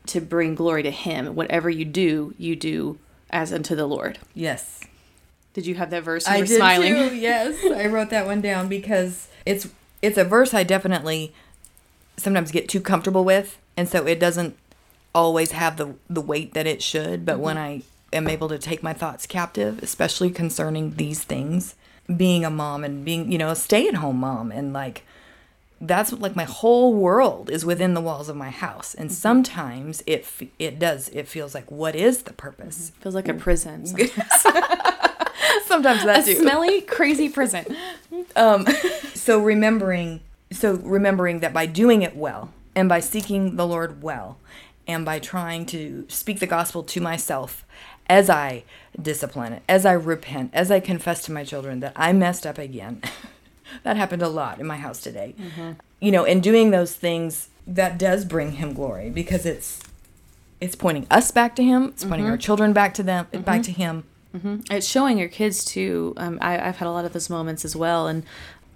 to 0.06 0.20
bring 0.20 0.54
glory 0.54 0.82
to 0.82 0.90
him 0.90 1.34
whatever 1.34 1.70
you 1.70 1.84
do 1.84 2.34
you 2.38 2.54
do 2.54 2.98
as 3.30 3.52
unto 3.52 3.74
the 3.74 3.86
lord 3.86 4.18
Yes. 4.34 4.80
did 5.54 5.66
you 5.66 5.74
have 5.76 5.90
that 5.90 6.02
verse 6.02 6.26
you 6.26 6.34
I 6.34 6.40
were 6.40 6.46
did 6.46 6.56
smiling 6.56 6.94
too. 6.94 7.16
Yes, 7.16 7.56
I 7.64 7.86
wrote 7.86 8.10
that 8.10 8.26
one 8.26 8.40
down 8.40 8.68
because 8.68 9.28
it's 9.46 9.68
it's 10.02 10.18
a 10.18 10.24
verse 10.24 10.54
I 10.54 10.62
definitely 10.64 11.34
sometimes 12.16 12.50
get 12.50 12.68
too 12.68 12.80
comfortable 12.80 13.24
with, 13.24 13.58
and 13.76 13.88
so 13.88 14.06
it 14.06 14.20
doesn't 14.20 14.56
always 15.14 15.52
have 15.52 15.76
the 15.76 15.94
the 16.08 16.20
weight 16.20 16.54
that 16.54 16.66
it 16.66 16.82
should. 16.82 17.24
But 17.26 17.38
when 17.38 17.56
mm-hmm. 17.56 17.82
I 18.12 18.16
am 18.16 18.28
able 18.28 18.48
to 18.48 18.58
take 18.58 18.82
my 18.82 18.92
thoughts 18.92 19.26
captive, 19.26 19.82
especially 19.82 20.30
concerning 20.30 20.94
these 20.96 21.22
things. 21.24 21.74
Being 22.16 22.44
a 22.44 22.50
mom 22.50 22.84
and 22.84 23.04
being, 23.04 23.30
you 23.30 23.38
know, 23.38 23.50
a 23.50 23.56
stay 23.56 23.88
at 23.88 23.94
home 23.94 24.18
mom. 24.18 24.50
And 24.52 24.72
like 24.72 25.04
that's 25.80 26.12
like 26.12 26.36
my 26.36 26.44
whole 26.44 26.92
world 26.92 27.48
is 27.48 27.64
within 27.64 27.94
the 27.94 28.00
walls 28.00 28.28
of 28.28 28.36
my 28.36 28.50
house. 28.50 28.94
And 28.94 29.10
mm-hmm. 29.10 29.16
sometimes 29.16 30.02
it 30.06 30.26
it 30.58 30.78
does 30.78 31.08
it 31.10 31.28
feels 31.28 31.54
like 31.54 31.70
what 31.70 31.94
is 31.94 32.22
the 32.22 32.32
purpose? 32.32 32.90
Mm-hmm. 32.90 33.02
Feels 33.02 33.14
like 33.14 33.28
a 33.28 33.34
mm. 33.34 33.38
prison. 33.38 33.86
sometimes. 35.64 36.04
That 36.04 36.28
a 36.28 36.34
smelly, 36.34 36.80
crazy 36.82 37.28
prison. 37.28 37.76
Um, 38.36 38.64
so 39.14 39.40
remembering 39.40 40.20
so 40.52 40.74
remembering 40.74 41.40
that 41.40 41.52
by 41.52 41.66
doing 41.66 42.02
it 42.02 42.16
well 42.16 42.52
and 42.74 42.88
by 42.88 43.00
seeking 43.00 43.56
the 43.56 43.66
lord 43.66 44.02
well 44.02 44.38
and 44.86 45.04
by 45.04 45.18
trying 45.18 45.66
to 45.66 46.06
speak 46.08 46.38
the 46.38 46.46
gospel 46.46 46.82
to 46.84 47.00
myself 47.00 47.64
as 48.08 48.30
i 48.30 48.62
discipline. 49.00 49.52
It 49.54 49.62
as 49.68 49.86
i 49.86 49.92
repent 49.92 50.50
as 50.52 50.70
i 50.70 50.80
confess 50.80 51.22
to 51.24 51.32
my 51.32 51.44
children 51.44 51.80
that 51.80 51.92
i 51.96 52.12
messed 52.12 52.46
up 52.46 52.58
again. 52.58 53.02
That 53.84 53.96
happened 53.96 54.20
a 54.20 54.28
lot 54.28 54.58
in 54.58 54.66
my 54.66 54.78
house 54.78 55.00
today. 55.00 55.36
You 56.00 56.10
know 56.10 56.24
and 56.24 56.42
doing 56.42 56.72
those 56.72 56.92
things 56.92 57.50
that 57.68 57.98
does 57.98 58.24
bring 58.24 58.52
him 58.52 58.72
glory 58.72 59.10
because 59.10 59.46
it's 59.46 59.80
it's 60.60 60.74
pointing 60.74 61.06
us 61.08 61.30
back 61.30 61.54
to 61.56 61.62
him. 61.62 61.84
It's 61.90 62.04
pointing 62.04 62.26
our 62.26 62.36
children 62.36 62.72
back 62.72 62.94
to 62.94 63.04
them 63.04 63.28
back 63.44 63.62
to 63.62 63.70
him. 63.72 64.04
It's 64.70 64.88
showing 64.88 65.18
your 65.18 65.28
kids 65.28 65.64
too. 65.64 66.14
Um, 66.16 66.38
I, 66.40 66.58
I've 66.58 66.78
had 66.78 66.88
a 66.88 66.90
lot 66.90 67.04
of 67.04 67.12
those 67.12 67.30
moments 67.30 67.64
as 67.64 67.76
well, 67.76 68.08
and 68.08 68.24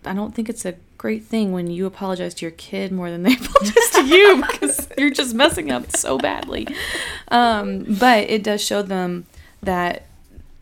I 0.04 0.14
don't 0.14 0.32
think 0.34 0.48
it's 0.48 0.64
a 0.64 0.74
great 0.96 1.24
thing 1.24 1.52
when 1.52 1.70
you 1.70 1.86
apologize 1.86 2.34
to 2.34 2.42
your 2.42 2.52
kid 2.52 2.92
more 2.92 3.10
than 3.10 3.24
they 3.24 3.34
apologize 3.40 3.90
to 3.94 4.06
you 4.06 4.42
because 4.46 4.88
you're 4.98 5.10
just 5.10 5.34
messing 5.34 5.70
up 5.72 5.90
so 5.96 6.18
badly. 6.18 6.66
Um, 7.28 7.84
but 7.98 8.30
it 8.30 8.42
does 8.44 8.62
show 8.64 8.80
them 8.82 9.26
that. 9.64 10.06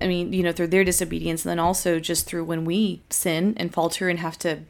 I 0.00 0.08
mean, 0.08 0.32
you 0.32 0.42
know, 0.42 0.50
through 0.50 0.68
their 0.68 0.82
disobedience, 0.82 1.44
and 1.44 1.50
then 1.50 1.58
also 1.60 2.00
just 2.00 2.26
through 2.26 2.44
when 2.44 2.64
we 2.64 3.02
sin 3.08 3.54
and 3.56 3.72
falter 3.72 4.08
and 4.08 4.18
have 4.18 4.36
to 4.40 4.60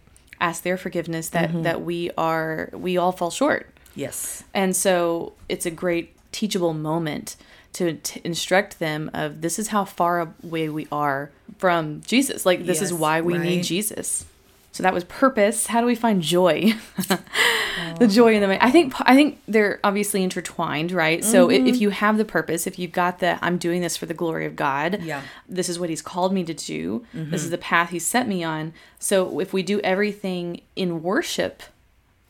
ask 0.40 0.62
their 0.62 0.76
forgiveness, 0.76 1.30
that 1.30 1.50
mm-hmm. 1.50 1.62
that 1.62 1.82
we 1.82 2.10
are 2.18 2.68
we 2.72 2.96
all 2.98 3.12
fall 3.12 3.30
short. 3.30 3.72
yes 3.94 4.44
And 4.52 4.76
so 4.76 5.32
it's 5.48 5.64
a 5.64 5.70
great 5.70 6.14
teachable 6.32 6.74
moment 6.74 7.36
to, 7.74 7.94
to 7.94 8.26
instruct 8.26 8.78
them 8.78 9.10
of 9.14 9.40
this 9.40 9.58
is 9.58 9.68
how 9.68 9.84
far 9.84 10.34
away 10.42 10.68
we 10.68 10.86
are 10.92 11.30
from 11.58 12.02
Jesus. 12.02 12.44
Like 12.44 12.66
this 12.66 12.82
is 12.82 12.92
why 12.92 13.20
we 13.20 13.38
need. 13.38 13.64
Jesus. 13.64 14.26
So 14.72 14.82
that 14.82 14.94
was 14.94 15.04
purpose. 15.04 15.66
How 15.66 15.80
do 15.82 15.86
we 15.86 15.94
find 15.94 16.22
joy? 16.22 16.74
the 17.98 18.08
joy 18.08 18.34
in 18.34 18.40
the 18.40 18.64
I 18.64 18.70
think 18.70 18.94
I 19.00 19.14
think 19.14 19.38
they're 19.46 19.78
obviously 19.84 20.22
intertwined, 20.22 20.92
right? 20.92 21.22
So 21.22 21.50
i 21.50 21.52
if 21.52 21.62
mm-hmm. 21.62 21.74
you 21.74 21.90
have 21.90 22.16
the 22.16 22.24
purpose, 22.24 22.66
if 22.66 22.78
you've 22.78 22.92
got 22.92 23.18
the 23.18 23.38
I'm 23.42 23.58
doing 23.58 23.82
this 23.82 23.98
for 23.98 24.06
the 24.06 24.14
glory 24.14 24.46
of 24.46 24.56
God, 24.56 25.02
Yeah. 25.02 25.22
this 25.46 25.68
is 25.68 25.78
what 25.78 25.90
he's 25.90 26.00
called 26.00 26.32
me 26.32 26.42
to 26.44 26.54
do. 26.54 27.04
This 27.12 27.42
is 27.42 27.46
mm-hmm. 27.46 27.50
the 27.52 27.58
path 27.58 27.90
he's 27.90 28.06
set 28.06 28.26
me 28.26 28.42
on. 28.42 28.72
So 28.98 29.40
if 29.40 29.52
we 29.52 29.62
do 29.62 29.78
everything 29.80 30.62
in 30.74 31.02
worship 31.02 31.62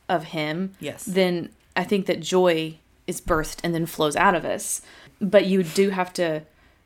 of 0.08 0.24
him, 0.24 0.74
Yes. 0.80 1.04
then 1.04 1.50
I 1.76 1.84
think 1.84 2.06
that 2.06 2.20
joy 2.20 2.78
is 3.06 3.20
birthed 3.20 3.58
and 3.62 3.72
then 3.72 3.86
flows 3.86 4.16
out 4.16 4.34
of 4.34 4.44
us. 4.44 4.82
But 5.20 5.46
you 5.46 5.62
do 5.62 5.90
have 5.90 6.12
to 6.14 6.42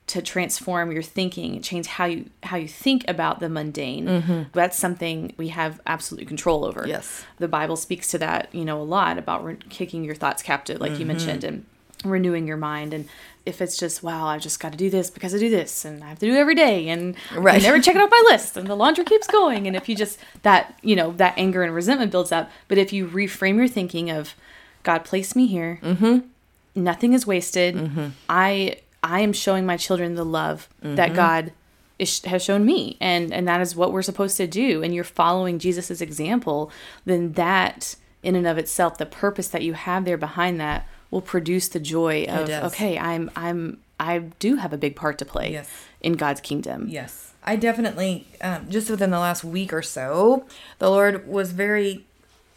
to 0.09 0.23
transform 0.23 0.93
your 0.93 1.03
thinking, 1.03 1.61
change 1.61 1.87
how 1.87 2.05
you 2.05 2.31
how 2.45 2.57
you 2.57 2.69
think 2.69 3.05
about 3.09 3.41
the 3.41 3.49
mundane. 3.49 4.07
Mm-hmm. 4.07 4.43
That's 4.53 4.79
something 4.79 5.35
we 5.37 5.49
have 5.49 5.81
absolute 5.87 6.29
control 6.29 6.65
over. 6.65 6.85
Yes. 6.87 7.25
the 7.39 7.49
Bible 7.49 7.77
speaks 7.77 8.11
to 8.13 8.19
that, 8.19 8.55
you 8.55 8.65
know, 8.65 8.81
a 8.81 8.85
lot 8.85 9.19
about 9.19 9.45
re- 9.45 9.59
kicking 9.69 10.05
your 10.05 10.15
thoughts 10.15 10.43
captive, 10.43 10.81
like 10.81 10.93
you 10.93 10.99
mm-hmm. 10.99 11.09
mentioned, 11.09 11.45
and 11.45 11.67
renewing 12.05 12.47
your 12.47 12.57
mind. 12.57 12.95
And 12.95 13.09
if 13.45 13.61
it's 13.61 13.77
just 13.77 14.05
wow, 14.05 14.27
I've 14.27 14.43
just 14.43 14.61
got 14.61 14.73
to 14.73 14.79
do 14.79 14.91
this 14.91 15.11
because 15.11 15.35
I 15.35 15.39
do 15.39 15.51
this, 15.51 15.85
and 15.85 16.05
I 16.05 16.09
have 16.09 16.21
to 16.21 16.27
do 16.27 16.33
it 16.33 16.39
every 16.39 16.55
day, 16.55 16.89
and 16.89 17.17
I 17.33 17.59
never 17.59 17.81
check 17.81 17.97
it 17.97 18.01
off 18.01 18.11
my 18.11 18.23
list, 18.31 18.57
and 18.57 18.69
the 18.69 18.77
laundry 18.77 19.05
keeps 19.05 19.27
going. 19.27 19.67
And 19.67 19.75
if 19.75 19.89
you 19.89 19.97
just 19.97 20.21
that 20.43 20.79
you 20.83 20.95
know 20.95 21.13
that 21.13 21.35
anger 21.37 21.65
and 21.65 21.75
resentment 21.75 22.13
builds 22.13 22.31
up, 22.31 22.49
but 22.69 22.79
if 22.79 22.93
you 22.93 23.09
reframe 23.09 23.57
your 23.57 23.69
thinking 23.69 24.09
of 24.11 24.35
God 24.85 25.05
placed 25.05 25.35
me 25.35 25.49
here, 25.49 25.81
mm-hmm. 25.83 26.19
nothing 26.77 27.13
is 27.13 27.27
wasted. 27.27 27.75
I 28.29 28.77
I 29.07 29.21
am 29.21 29.33
showing 29.33 29.65
my 29.65 29.77
children 29.77 30.17
the 30.17 30.25
love 30.25 30.69
that 30.83 31.15
God 31.15 31.53
is, 31.99 32.23
has 32.25 32.43
shown 32.43 32.65
me, 32.67 32.97
and 33.01 33.33
and 33.33 33.47
that 33.47 33.61
is 33.61 33.77
what 33.77 33.93
we're 33.93 34.03
supposed 34.03 34.37
to 34.39 34.47
do. 34.47 34.83
And 34.83 34.95
you're 34.95 35.05
following 35.05 35.59
Jesus's 35.59 36.01
example, 36.03 36.71
then 37.05 37.33
that 37.33 37.95
in 38.23 38.35
and 38.35 38.47
of 38.47 38.59
itself, 38.59 38.99
the 38.99 39.07
purpose 39.07 39.49
that 39.49 39.63
you 39.63 39.75
have 39.75 40.05
there 40.05 40.19
behind 40.19 40.61
that 40.61 40.87
will 41.11 41.23
produce 41.23 41.69
the 41.69 41.79
joy 41.81 42.25
of 42.29 42.51
okay, 42.73 42.99
I'm 42.99 43.31
I'm 43.37 43.79
I 43.99 44.19
do 44.41 44.57
have 44.57 44.73
a 44.73 44.79
big 44.79 44.97
part 44.97 45.19
to 45.19 45.25
play 45.25 45.53
Yes. 45.53 45.71
in 46.01 46.15
God's 46.15 46.41
kingdom. 46.41 46.87
Yes. 46.89 47.33
I 47.45 47.55
definitely, 47.55 48.27
um, 48.41 48.69
just 48.69 48.91
within 48.91 49.11
the 49.11 49.21
last 49.21 49.45
week 49.45 49.73
or 49.73 49.81
so, 49.83 50.45
the 50.81 50.91
Lord 50.91 51.29
was 51.29 51.53
very 51.53 52.05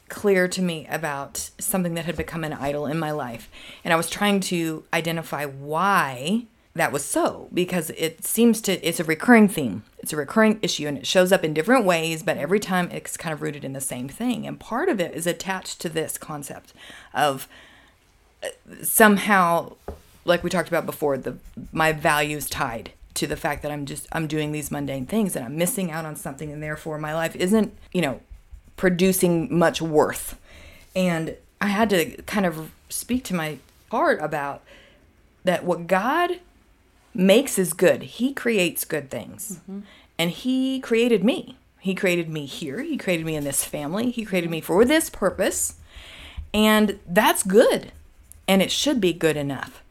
clear 0.10 0.48
to 0.48 0.62
me 0.62 0.88
about 0.90 1.50
something 1.60 1.94
that 1.94 2.06
had 2.06 2.18
become 2.18 2.44
an 2.44 2.54
idol 2.54 2.86
in 2.86 3.00
my 3.00 3.12
life. 3.12 3.50
And 3.84 3.94
I 3.94 3.98
was 3.98 4.10
trying 4.10 4.40
to 4.42 4.84
identify 4.94 5.46
why 5.46 6.46
that 6.76 6.92
was 6.92 7.04
so 7.04 7.50
because 7.54 7.90
it 7.92 8.24
seems 8.24 8.62
to, 8.62 8.86
it's 8.88 9.00
a 9.00 9.04
recurring 9.04 9.48
theme. 9.48 9.84
It's 10.00 10.14
a 10.14 10.18
recurring 10.18 10.60
issue 10.62 10.88
and 10.88 10.98
it 10.98 11.08
shows 11.08 11.32
up 11.32 11.44
in 11.44 11.54
different 11.54 11.86
ways, 11.86 12.24
but 12.24 12.38
every 12.38 12.60
time 12.60 12.90
it's 12.92 13.18
kind 13.18 13.34
of 13.34 13.42
rooted 13.42 13.64
in 13.64 13.74
the 13.74 13.82
same 13.82 14.08
thing. 14.08 14.48
And 14.48 14.60
part 14.60 14.90
of 14.90 15.00
it 15.00 15.14
is 15.14 15.28
attached 15.28 15.82
to 15.82 15.90
this 15.90 16.18
concept 16.18 16.74
of 17.14 17.48
uh, 18.44 18.48
somehow 18.84 19.74
like 20.26 20.44
we 20.44 20.50
talked 20.50 20.70
about 20.70 20.86
before 20.86 21.18
the 21.18 21.38
my 21.72 21.92
values 21.92 22.50
tied 22.50 22.94
to 23.16 23.28
the 23.28 23.36
fact 23.36 23.64
that 23.64 23.72
I'm 23.72 23.86
just 23.86 24.08
I'm 24.12 24.28
doing 24.28 24.52
these 24.52 24.72
mundane 24.72 25.06
things 25.06 25.36
and 25.36 25.44
I'm 25.44 25.58
missing 25.58 25.92
out 25.92 26.06
on 26.06 26.16
something 26.16 26.52
and 26.52 26.64
therefore 26.64 26.98
my 26.98 27.14
life 27.14 27.36
isn't 27.36 27.78
you 27.92 28.02
know 28.02 28.22
producing 28.80 29.56
much 29.56 29.82
worth 29.82 30.40
and 30.96 31.36
I 31.62 31.68
had 31.68 31.90
to 31.90 32.22
kind 32.24 32.46
of 32.46 32.72
speak 32.88 33.24
to 33.26 33.36
my 33.36 33.58
heart 33.92 34.20
about 34.22 34.64
that 35.44 35.66
what 35.66 35.86
God 35.86 36.40
makes 37.14 37.60
is 37.60 37.74
good 37.74 38.04
he 38.04 38.34
creates 38.34 38.86
good 38.86 39.10
things 39.10 39.60
mm-hmm. 39.62 39.82
and 40.18 40.32
he 40.32 40.80
created 40.80 41.24
me 41.24 41.58
he 41.80 41.94
created 41.94 42.30
me 42.30 42.46
here 42.46 42.82
he 42.82 42.98
created 42.98 43.26
me 43.26 43.36
in 43.36 43.44
this 43.44 43.66
family 43.66 44.12
he 44.12 44.24
created 44.24 44.50
me 44.50 44.62
for 44.62 44.86
this 44.86 45.10
purpose 45.10 45.76
and 46.54 47.00
that's 47.08 47.44
good. 47.44 47.92
And 48.48 48.62
it 48.62 48.72
should 48.72 49.00
be 49.00 49.14
good 49.14 49.38
enough. 49.38 49.84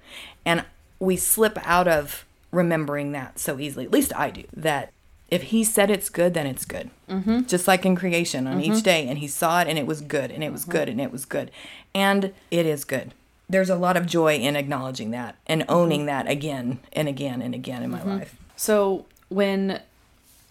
And 0.45 0.65
we 0.99 1.17
slip 1.17 1.59
out 1.65 1.87
of 1.87 2.25
remembering 2.51 3.13
that 3.13 3.39
so 3.39 3.59
easily. 3.59 3.85
At 3.85 3.93
least 3.93 4.13
I 4.17 4.31
do. 4.31 4.45
That 4.53 4.93
if 5.29 5.45
he 5.45 5.63
said 5.63 5.91
it's 5.91 6.09
good, 6.09 6.35
then 6.35 6.47
it's 6.47 6.65
good. 6.65 6.91
Mm-hmm. 7.09 7.43
Just 7.43 7.69
like 7.69 7.85
in 7.85 7.97
creation 7.97 8.47
on 8.47 8.61
each 8.61 8.73
mm-hmm. 8.73 8.81
day. 8.81 9.09
And 9.09 9.19
he 9.19 9.29
saw 9.29 9.61
it 9.61 9.69
and 9.69 9.79
it 9.79 9.87
was 9.87 10.01
good 10.01 10.31
and 10.31 10.43
it 10.43 10.51
was 10.51 10.63
mm-hmm. 10.63 10.73
good 10.73 10.89
and 10.89 11.01
it 11.01 11.13
was 11.13 11.25
good. 11.25 11.51
And 11.95 12.33
it 12.51 12.67
is 12.67 12.85
good. 12.85 13.13
There's 13.49 13.71
a 13.71 13.77
lot 13.77 13.97
of 13.97 14.07
joy 14.07 14.37
in 14.37 14.57
acknowledging 14.57 15.11
that 15.11 15.37
and 15.47 15.63
mm-hmm. 15.63 15.73
owning 15.73 16.07
that 16.07 16.29
again 16.29 16.81
and 16.93 17.09
again 17.09 17.43
and 17.43 17.55
again 17.55 17.83
in 17.83 17.91
my 17.91 18.03
life. 18.03 18.37
So 18.57 19.07
when 19.29 19.81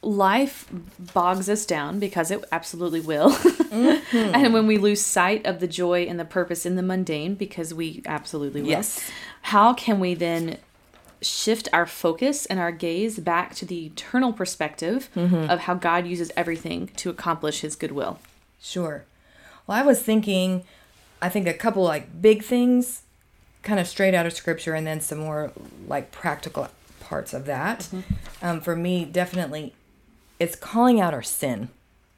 life 0.04 0.68
bogs 1.14 1.50
us 1.50 1.66
down 1.66 2.00
because 2.00 2.30
it 2.30 2.44
absolutely 2.52 3.02
will 3.02 3.36
and 3.72 4.54
when 4.54 4.68
we 4.68 4.78
lose 4.78 5.02
sight 5.02 5.46
of 5.46 5.60
the 5.60 5.68
joy 5.68 6.04
and 6.04 6.20
the 6.20 6.26
purpose 6.26 6.68
in 6.68 6.76
the 6.76 6.84
mundane 6.84 7.34
because 7.34 7.74
we 7.74 8.02
absolutely 8.06 8.62
will 8.62 8.70
Yes. 8.70 9.10
how 9.42 9.74
can 9.74 10.00
we 10.00 10.14
then 10.14 10.60
shift 11.22 11.68
our 11.74 11.86
focus 11.86 12.46
and 12.46 12.60
our 12.60 12.72
gaze 12.72 13.20
back 13.20 13.56
to 13.56 13.66
the 13.66 13.86
eternal 13.88 14.32
perspective 14.34 15.10
of 15.16 15.60
how 15.62 15.74
god 15.74 16.06
uses 16.08 16.32
everything 16.38 16.88
to 16.96 17.10
accomplish 17.10 17.62
his 17.62 17.76
goodwill 17.76 18.20
Sure. 18.62 19.06
Well, 19.66 19.78
I 19.78 19.84
was 19.84 20.02
thinking, 20.02 20.64
I 21.22 21.30
think 21.30 21.48
a 21.48 21.54
couple 21.54 21.84
like 21.84 22.22
big 22.22 22.44
things, 22.44 23.04
kind 23.64 23.80
of 23.80 23.88
straight 23.88 24.14
out 24.16 24.26
of 24.26 24.34
scripture, 24.34 24.74
and 24.74 24.86
then 24.88 25.00
some 25.00 25.20
more 25.20 25.52
like 25.88 26.12
practical 26.12 26.68
parts 27.00 27.34
of 27.34 27.46
that. 27.46 27.88
Um, 28.42 28.62
for 28.62 28.76
me, 28.76 29.06
definitely, 29.06 29.74
it's 30.40 30.56
calling 30.56 31.00
out 31.00 31.14
our 31.14 31.22
sin, 31.24 31.70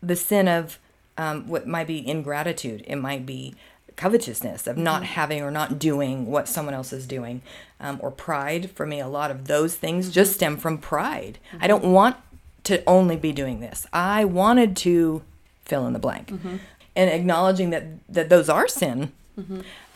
the 0.02 0.16
sin 0.16 0.48
of 0.48 0.80
um, 1.18 1.48
what 1.48 1.68
might 1.68 1.88
be 1.88 2.08
ingratitude. 2.08 2.84
It 2.88 2.96
might 2.96 3.26
be 3.26 3.56
covetousness 4.00 4.66
of 4.66 4.78
not 4.78 5.04
mm-hmm. 5.04 5.12
having 5.12 5.42
or 5.42 5.52
not 5.52 5.78
doing 5.78 6.26
what 6.26 6.48
someone 6.48 6.74
else 6.74 6.94
is 6.94 7.06
doing, 7.06 7.42
um, 7.82 8.00
or 8.02 8.10
pride. 8.10 8.72
For 8.72 8.86
me, 8.86 9.02
a 9.02 9.10
lot 9.10 9.30
of 9.30 9.48
those 9.48 9.76
things 9.76 10.10
just 10.10 10.34
stem 10.34 10.56
from 10.56 10.78
pride. 10.78 11.38
I 11.52 11.56
mm-hmm. 11.56 11.68
don't 11.68 11.92
want 11.92 12.16
to 12.64 12.82
only 12.88 13.18
be 13.18 13.34
doing 13.34 13.60
this. 13.60 13.86
I 13.92 14.24
wanted 14.24 14.78
to 14.78 15.22
fill 15.66 15.86
in 15.86 15.92
the 15.92 16.00
blank, 16.00 16.30
mm-hmm. 16.30 16.56
and 16.96 17.10
acknowledging 17.10 17.72
that 17.72 17.84
that 18.08 18.30
those 18.30 18.48
are 18.48 18.70
sin, 18.70 19.12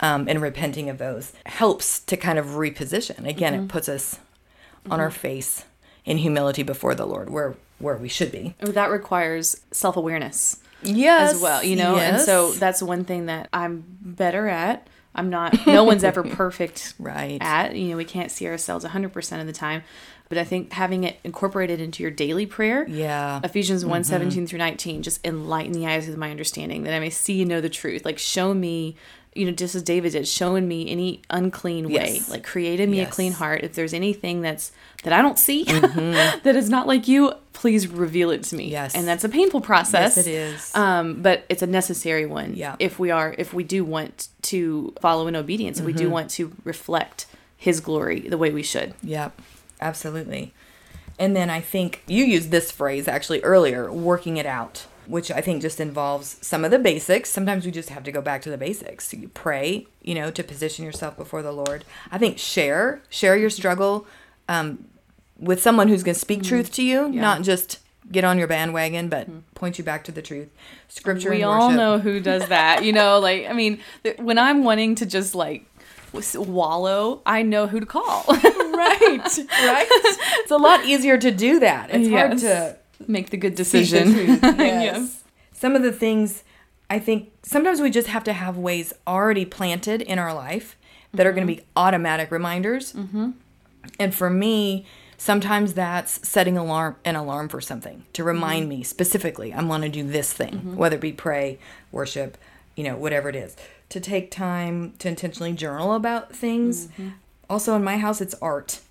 um, 0.01 0.27
and 0.27 0.41
repenting 0.41 0.89
of 0.89 0.97
those 0.97 1.31
helps 1.45 2.01
to 2.01 2.17
kind 2.17 2.37
of 2.37 2.47
reposition. 2.47 3.25
Again, 3.25 3.53
it 3.53 3.67
puts 3.69 3.87
us 3.87 4.19
on 4.89 4.99
our 4.99 5.11
face 5.11 5.63
in 6.03 6.17
humility 6.17 6.63
before 6.63 6.93
the 6.93 7.05
Lord, 7.05 7.29
where 7.29 7.55
where 7.83 7.97
we 7.97 8.09
should 8.09 8.31
be. 8.31 8.55
Oh, 8.63 8.71
that 8.71 8.89
requires 8.89 9.61
self-awareness 9.71 10.57
Yes, 10.81 11.35
as 11.35 11.41
well, 11.41 11.63
you 11.63 11.75
know? 11.75 11.95
And 11.97 12.19
so 12.19 12.51
that's 12.51 12.81
one 12.81 13.05
thing 13.05 13.27
that 13.27 13.49
I'm 13.53 13.83
better 14.01 14.47
at 14.47 14.87
I'm 15.15 15.29
not. 15.29 15.67
No 15.67 15.83
one's 15.83 16.03
ever 16.03 16.23
perfect 16.35 16.95
Right. 16.97 17.37
at. 17.41 17.75
You 17.75 17.89
know, 17.89 17.97
we 17.97 18.05
can't 18.05 18.31
see 18.31 18.47
ourselves 18.47 18.83
100% 18.85 19.39
of 19.39 19.45
the 19.45 19.53
time. 19.53 19.83
But 20.29 20.37
I 20.37 20.43
think 20.43 20.71
having 20.71 21.03
it 21.03 21.19
incorporated 21.23 21.79
into 21.79 22.01
your 22.01 22.11
daily 22.11 22.45
prayer, 22.45 22.87
Yeah. 22.87 23.39
Ephesians 23.43 23.85
1 23.85 24.01
mm-hmm. 24.01 24.09
17 24.09 24.47
through 24.47 24.59
19, 24.59 25.03
just 25.03 25.23
enlighten 25.25 25.73
the 25.73 25.85
eyes 25.85 26.09
of 26.09 26.17
my 26.17 26.31
understanding 26.31 26.83
that 26.83 26.93
I 26.93 26.99
may 26.99 27.11
see 27.11 27.41
and 27.41 27.49
know 27.49 27.61
the 27.61 27.69
truth. 27.69 28.05
Like, 28.05 28.17
show 28.17 28.53
me, 28.53 28.95
you 29.35 29.45
know, 29.45 29.51
just 29.51 29.75
as 29.75 29.83
David 29.83 30.11
did, 30.13 30.27
showing 30.27 30.67
me 30.67 30.89
any 30.89 31.21
unclean 31.29 31.87
way. 31.87 32.15
Yes. 32.15 32.29
Like, 32.29 32.43
creating 32.43 32.91
me 32.91 32.99
a 33.01 33.05
clean 33.05 33.33
heart. 33.33 33.61
If 33.63 33.73
there's 33.73 33.93
anything 33.93 34.41
that's 34.41 34.71
that 35.03 35.13
I 35.13 35.21
don't 35.21 35.37
see 35.39 35.63
that 35.63 36.45
is 36.55 36.69
not 36.69 36.87
like 36.87 37.07
you, 37.07 37.33
please 37.53 37.87
reveal 37.87 38.29
it 38.31 38.43
to 38.43 38.55
me. 38.55 38.69
Yes. 38.69 38.95
And 38.95 39.07
that's 39.07 39.23
a 39.23 39.29
painful 39.29 39.61
process. 39.61 40.17
Yes, 40.17 40.27
it 40.27 40.31
is. 40.31 40.75
Um, 40.75 41.21
but 41.21 41.45
it's 41.49 41.61
a 41.61 41.67
necessary 41.67 42.25
one. 42.25 42.53
Yeah. 42.55 42.75
If 42.79 42.99
we 42.99 43.11
are, 43.11 43.35
if 43.37 43.53
we 43.53 43.63
do 43.63 43.83
want 43.83 44.27
to 44.43 44.93
follow 45.01 45.27
in 45.27 45.35
obedience, 45.35 45.79
if 45.79 45.85
we 45.85 45.93
Mm-hmm. 45.93 46.01
do 46.03 46.09
want 46.09 46.29
to 46.31 46.53
reflect 46.63 47.25
His 47.57 47.79
glory 47.79 48.21
the 48.21 48.37
way 48.37 48.51
we 48.51 48.63
should. 48.63 48.93
Yep, 49.03 49.39
absolutely. 49.81 50.53
And 51.19 51.35
then 51.35 51.49
I 51.49 51.61
think 51.61 52.01
you 52.07 52.25
used 52.25 52.49
this 52.49 52.71
phrase 52.71 53.07
actually 53.07 53.41
earlier, 53.41 53.91
working 53.91 54.37
it 54.37 54.45
out, 54.47 54.87
which 55.07 55.31
I 55.31 55.41
think 55.41 55.61
just 55.61 55.79
involves 55.79 56.37
some 56.41 56.63
of 56.63 56.71
the 56.71 56.79
basics. 56.79 57.29
Sometimes 57.29 57.65
we 57.65 57.71
just 57.71 57.89
have 57.89 58.03
to 58.03 58.11
go 58.11 58.21
back 58.21 58.41
to 58.43 58.49
the 58.49 58.57
basics. 58.57 59.13
You 59.13 59.29
pray, 59.29 59.87
you 60.01 60.15
know, 60.15 60.31
to 60.31 60.43
position 60.43 60.85
yourself 60.85 61.17
before 61.17 61.41
the 61.41 61.51
Lord. 61.51 61.85
I 62.11 62.17
think 62.17 62.37
share, 62.37 63.01
share 63.09 63.35
your 63.35 63.49
struggle 63.49 64.07
um, 64.47 64.85
with 65.39 65.61
someone 65.61 65.87
who's 65.87 66.03
going 66.03 66.13
to 66.15 66.19
speak 66.19 66.43
truth 66.43 66.71
to 66.73 66.83
you, 66.83 67.09
not 67.09 67.41
just 67.41 67.79
get 68.11 68.23
on 68.23 68.37
your 68.37 68.47
bandwagon, 68.47 69.09
but 69.09 69.27
point 69.55 69.77
you 69.77 69.83
back 69.83 70.03
to 70.05 70.11
the 70.11 70.21
truth. 70.21 70.49
Scripture 70.87 71.29
we 71.29 71.43
all 71.43 71.71
know 71.71 71.99
who 71.99 72.19
does 72.19 72.47
that. 72.49 72.83
You 72.83 72.93
know, 72.93 73.19
like 73.19 73.47
I 73.47 73.53
mean, 73.53 73.79
th- 74.03 74.17
when 74.17 74.37
I'm 74.37 74.63
wanting 74.63 74.95
to 74.95 75.05
just 75.05 75.35
like 75.35 75.65
wallow, 76.35 77.21
I 77.25 77.41
know 77.41 77.67
who 77.67 77.79
to 77.79 77.85
call. 77.85 78.25
right, 78.27 79.37
right. 79.49 79.87
It's 80.43 80.51
a 80.51 80.57
lot 80.57 80.85
easier 80.85 81.17
to 81.17 81.31
do 81.31 81.59
that. 81.61 81.89
It's 81.91 82.09
hard 82.09 82.37
to 82.39 82.77
Make 83.07 83.29
the 83.29 83.37
good 83.37 83.57
Speak 83.57 83.71
the 83.71 83.79
decision. 83.79 84.13
truth, 84.13 84.43
yes. 84.59 84.83
yes. 84.83 85.23
Some 85.51 85.75
of 85.75 85.83
the 85.83 85.91
things 85.91 86.43
I 86.89 86.99
think 86.99 87.31
sometimes 87.41 87.81
we 87.81 87.89
just 87.89 88.07
have 88.07 88.23
to 88.25 88.33
have 88.33 88.57
ways 88.57 88.93
already 89.07 89.45
planted 89.45 90.01
in 90.01 90.19
our 90.19 90.33
life 90.33 90.77
that 91.13 91.25
are 91.25 91.31
going 91.31 91.47
to 91.47 91.53
mm-hmm. 91.53 91.61
be 91.61 91.67
automatic 91.75 92.31
reminders. 92.31 92.93
Mm-hmm. 92.93 93.31
And 93.99 94.13
for 94.13 94.29
me, 94.29 94.85
sometimes 95.17 95.73
that's 95.73 96.27
setting 96.27 96.57
alarm 96.57 96.95
an 97.05 97.15
alarm 97.15 97.49
for 97.49 97.61
something 97.61 98.05
to 98.13 98.21
mm-hmm. 98.21 98.27
remind 98.27 98.69
me 98.69 98.83
specifically 98.83 99.53
I'm 99.53 99.67
going 99.67 99.81
to 99.81 99.89
do 99.89 100.03
this 100.03 100.33
thing, 100.33 100.53
mm-hmm. 100.53 100.75
whether 100.75 100.95
it 100.95 101.01
be 101.01 101.13
pray, 101.13 101.59
worship, 101.91 102.37
you 102.75 102.83
know, 102.83 102.95
whatever 102.95 103.29
it 103.29 103.35
is. 103.35 103.55
To 103.89 103.99
take 103.99 104.29
time 104.31 104.93
to 104.99 105.07
intentionally 105.07 105.53
journal 105.53 105.93
about 105.93 106.35
things. 106.35 106.89
Also 107.49 107.75
in 107.75 107.83
my 107.83 107.97
house 107.97 108.21
it's 108.21 108.35
art. 108.35 108.81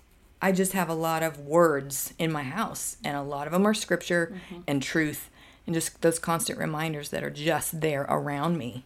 I 0.43 0.51
just 0.51 0.73
have 0.73 0.89
a 0.89 0.93
lot 0.93 1.23
of 1.23 1.39
words 1.39 2.13
in 2.19 2.29
my 2.31 2.43
house, 2.43 2.97
and 3.03 3.15
a 3.17 3.21
lot 3.23 3.47
of 3.47 3.53
them 3.53 3.65
are 3.65 3.73
scripture 3.73 4.25
and 4.67 4.83
truth, 4.83 5.29
and 5.65 5.73
just 5.73 6.01
those 6.01 6.19
constant 6.19 6.59
reminders 6.59 7.09
that 7.09 7.23
are 7.23 7.29
just 7.31 7.79
there 7.81 8.03
around 8.09 8.57
me 8.57 8.83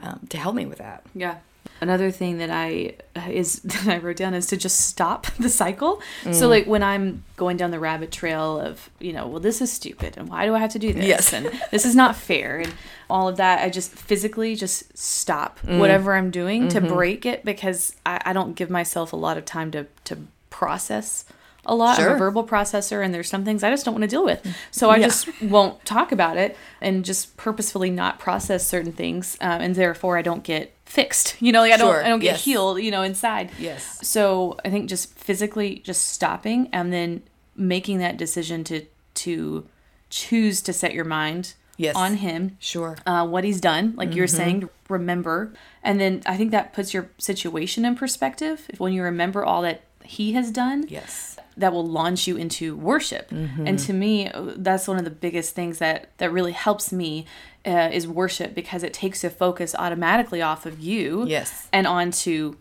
um, 0.00 0.20
to 0.28 0.36
help 0.38 0.54
me 0.54 0.64
with 0.64 0.78
that. 0.78 1.04
Yeah. 1.14 1.36
Another 1.80 2.10
thing 2.12 2.38
that 2.38 2.50
I 2.50 2.94
is 3.28 3.60
that 3.72 3.86
I 3.88 3.98
wrote 3.98 4.16
down 4.16 4.34
is 4.34 4.46
to 4.48 4.56
just 4.56 4.80
stop 4.92 5.26
the 5.38 5.48
cycle. 5.48 6.00
Mm. 6.24 6.34
So 6.34 6.48
like 6.48 6.66
when 6.66 6.82
I'm 6.84 7.24
going 7.36 7.56
down 7.56 7.70
the 7.72 7.80
rabbit 7.80 8.10
trail 8.12 8.60
of 8.60 8.88
you 9.00 9.12
know, 9.12 9.26
well 9.26 9.40
this 9.40 9.60
is 9.60 9.72
stupid 9.72 10.16
and 10.16 10.28
why 10.28 10.46
do 10.46 10.54
I 10.54 10.58
have 10.60 10.70
to 10.72 10.78
do 10.78 10.92
this 10.92 11.04
Yes. 11.04 11.32
and 11.32 11.46
this 11.72 11.84
is 11.84 11.94
not 11.96 12.14
fair 12.16 12.58
and 12.60 12.72
all 13.10 13.26
of 13.28 13.36
that, 13.38 13.60
I 13.64 13.68
just 13.70 13.90
physically 13.92 14.54
just 14.54 14.96
stop 14.96 15.58
Mm. 15.60 15.78
whatever 15.80 16.14
I'm 16.14 16.30
doing 16.30 16.68
Mm-hmm. 16.68 16.86
to 16.86 16.94
break 16.94 17.26
it 17.26 17.44
because 17.44 17.96
I, 18.06 18.20
I 18.26 18.32
don't 18.32 18.54
give 18.54 18.70
myself 18.70 19.12
a 19.12 19.16
lot 19.16 19.36
of 19.36 19.44
time 19.44 19.70
to 19.72 19.86
to 20.04 20.18
process 20.66 21.24
a 21.64 21.74
lot. 21.76 21.98
I'm 22.00 22.12
a 22.14 22.18
verbal 22.18 22.44
processor, 22.44 23.04
and 23.04 23.14
there's 23.14 23.28
some 23.28 23.44
things 23.44 23.62
I 23.62 23.70
just 23.70 23.84
don't 23.84 23.94
want 23.94 24.02
to 24.02 24.08
deal 24.08 24.24
with. 24.24 24.40
So 24.72 24.90
I 24.90 24.96
Yeah. 24.96 25.06
just 25.06 25.28
won't 25.40 25.84
talk 25.84 26.10
about 26.10 26.36
it 26.36 26.56
and 26.80 27.04
just 27.04 27.36
purposefully 27.36 27.88
not 27.90 28.18
process 28.18 28.66
certain 28.66 28.92
things, 28.92 29.36
um, 29.40 29.60
and 29.60 29.74
therefore 29.76 30.18
I 30.18 30.22
don't 30.22 30.42
get 30.42 30.72
fixed. 30.84 31.36
You 31.40 31.52
know, 31.52 31.60
like 31.60 31.72
I 31.72 31.76
don't 31.76 31.92
Sure. 31.94 32.04
I 32.04 32.08
don't 32.08 32.18
get 32.20 32.32
Yes. 32.32 32.44
healed. 32.44 32.80
You 32.82 32.90
know, 32.90 33.02
inside. 33.02 33.50
Yes. 33.58 33.98
So 34.02 34.56
I 34.64 34.70
think 34.70 34.88
just 34.88 35.16
physically 35.18 35.80
just 35.84 36.02
stopping 36.16 36.68
and 36.72 36.92
then 36.92 37.22
making 37.56 37.98
that 37.98 38.16
decision 38.16 38.64
to 38.64 38.86
to 39.14 39.66
choose 40.10 40.60
to 40.62 40.72
set 40.72 40.94
your 40.94 41.04
mind 41.04 41.54
Yes. 41.76 41.94
on 41.96 42.16
Him 42.16 42.56
Sure. 42.60 42.96
uh, 43.06 43.26
what 43.26 43.44
he's 43.44 43.60
done, 43.60 43.94
like 43.96 44.14
you're 44.14 44.26
Mm-hmm. 44.26 44.36
saying, 44.36 44.68
remember. 44.88 45.52
And 45.82 45.98
then 46.00 46.22
I 46.26 46.36
think 46.36 46.50
that 46.50 46.72
puts 46.72 46.92
your 46.94 47.08
situation 47.18 47.84
in 47.84 47.94
perspective. 47.96 48.66
If 48.68 48.78
when 48.80 48.92
you 48.92 49.02
remember 49.02 49.44
all 49.44 49.62
that 49.62 49.80
he 50.04 50.32
has 50.32 50.50
done, 50.50 50.86
Yes. 50.88 51.36
that 51.56 51.72
will 51.72 51.86
launch 51.86 52.26
you 52.26 52.36
into 52.36 52.76
worship. 52.76 53.30
Mm-hmm. 53.30 53.66
And 53.66 53.78
to 53.80 53.92
me, 53.92 54.30
that's 54.34 54.88
one 54.88 54.98
of 54.98 55.04
the 55.04 55.10
biggest 55.10 55.54
things 55.54 55.78
that 55.78 56.08
that 56.18 56.32
really 56.32 56.52
helps 56.52 56.92
me 56.92 57.26
uh, 57.66 57.90
is 57.92 58.06
worship 58.08 58.54
because 58.54 58.82
it 58.82 58.92
takes 58.92 59.22
the 59.22 59.30
focus 59.30 59.74
automatically 59.78 60.42
off 60.42 60.66
of 60.66 60.80
you 60.80 61.24
Yes. 61.26 61.68
and 61.72 61.86
onto 61.86 62.56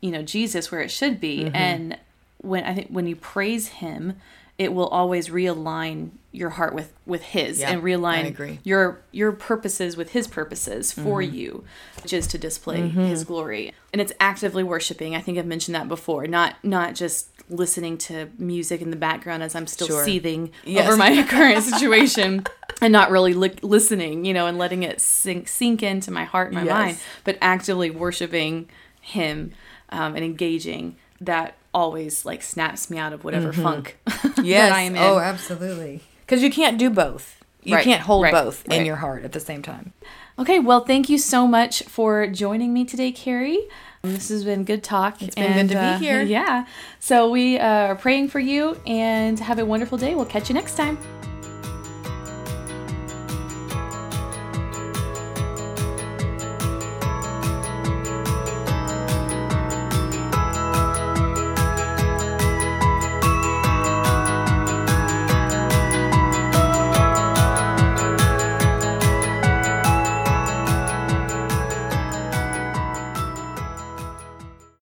you 0.00 0.10
know 0.10 0.22
Jesus 0.22 0.70
where 0.70 0.80
it 0.80 0.90
should 0.90 1.20
be. 1.20 1.44
Mm-hmm. 1.44 1.56
And 1.56 1.98
when 2.38 2.64
I 2.64 2.74
think 2.74 2.88
when 2.88 3.06
you 3.06 3.16
praise 3.16 3.68
Him, 3.68 4.14
it 4.58 4.72
will 4.72 4.88
always 4.88 5.28
realign 5.28 6.10
your 6.34 6.50
heart 6.50 6.74
with 6.74 6.92
with 7.06 7.22
His 7.22 7.60
Yeah, 7.60 7.70
and 7.70 7.82
realign 7.82 8.58
your 8.64 9.00
your 9.12 9.32
purposes 9.32 9.96
with 9.96 10.10
His 10.10 10.26
purposes 10.26 10.92
for 10.92 11.20
Mm-hmm. 11.22 11.34
you, 11.34 11.64
which 12.02 12.12
is 12.12 12.26
to 12.28 12.38
display 12.38 12.88
His 12.88 13.24
glory. 13.24 13.72
And 13.92 14.02
it's 14.02 14.12
actively 14.20 14.62
worshiping. 14.64 15.14
I 15.14 15.20
think 15.20 15.38
I've 15.38 15.46
mentioned 15.46 15.74
that 15.74 15.88
before. 15.88 16.26
Not 16.26 16.56
not 16.64 16.94
just 16.94 17.28
listening 17.50 17.98
to 17.98 18.28
music 18.38 18.80
in 18.80 18.90
the 18.90 18.96
background 18.96 19.42
as 19.42 19.54
I'm 19.54 19.66
still 19.66 19.86
Sure. 19.86 20.04
seething 20.04 20.50
Yes. 20.64 20.88
over 20.88 20.96
my 20.96 21.22
current 21.28 21.62
situation. 21.62 22.44
And 22.80 22.92
not 22.92 23.10
really 23.10 23.34
li- 23.34 23.54
listening, 23.62 24.24
you 24.24 24.34
know, 24.34 24.46
and 24.46 24.58
letting 24.58 24.82
it 24.82 25.00
sink 25.00 25.46
sink 25.48 25.82
into 25.82 26.10
my 26.10 26.24
heart 26.24 26.48
and 26.48 26.56
my 26.56 26.64
Yes. 26.64 26.72
mind, 26.72 26.98
but 27.22 27.38
actively 27.40 27.90
worshiping 27.90 28.68
Him 29.00 29.52
um, 29.90 30.16
and 30.16 30.24
engaging. 30.24 30.96
That 31.20 31.54
always 31.72 32.24
like 32.24 32.42
snaps 32.42 32.90
me 32.90 32.98
out 32.98 33.12
of 33.12 33.22
whatever 33.24 33.52
funk 33.52 33.98
Yes. 34.42 34.68
that 34.68 34.72
I 34.72 34.80
am 34.82 34.96
in. 34.96 35.02
Oh, 35.02 35.18
absolutely. 35.18 36.02
Because 36.24 36.42
you 36.42 36.50
can't 36.50 36.78
do 36.78 36.90
both. 36.90 37.40
You 37.62 37.76
Right, 37.76 37.84
can't 37.84 38.02
hold 38.02 38.24
right, 38.24 38.32
both 38.32 38.66
in 38.68 38.84
your 38.84 38.96
heart 38.96 39.24
at 39.24 39.32
the 39.32 39.40
same 39.40 39.62
time. 39.62 39.94
Okay, 40.38 40.58
well, 40.58 40.80
thank 40.80 41.08
you 41.08 41.16
so 41.16 41.46
much 41.46 41.82
for 41.84 42.26
joining 42.26 42.74
me 42.74 42.84
today, 42.84 43.10
Kari. 43.10 43.58
This 44.02 44.28
has 44.28 44.44
been 44.44 44.64
good 44.64 44.82
talk. 44.82 45.22
It's 45.22 45.34
been 45.34 45.66
good 45.66 45.74
to 45.74 45.98
be 45.98 46.04
here. 46.04 46.20
Yeah. 46.36 46.66
So 47.00 47.30
we 47.30 47.58
uh, 47.58 47.66
are 47.66 47.96
praying 47.96 48.28
for 48.28 48.40
you 48.40 48.78
and 48.86 49.40
have 49.40 49.58
a 49.58 49.64
wonderful 49.64 49.96
day. 49.96 50.14
We'll 50.14 50.26
catch 50.26 50.50
you 50.50 50.54
next 50.54 50.76
time. 50.76 50.98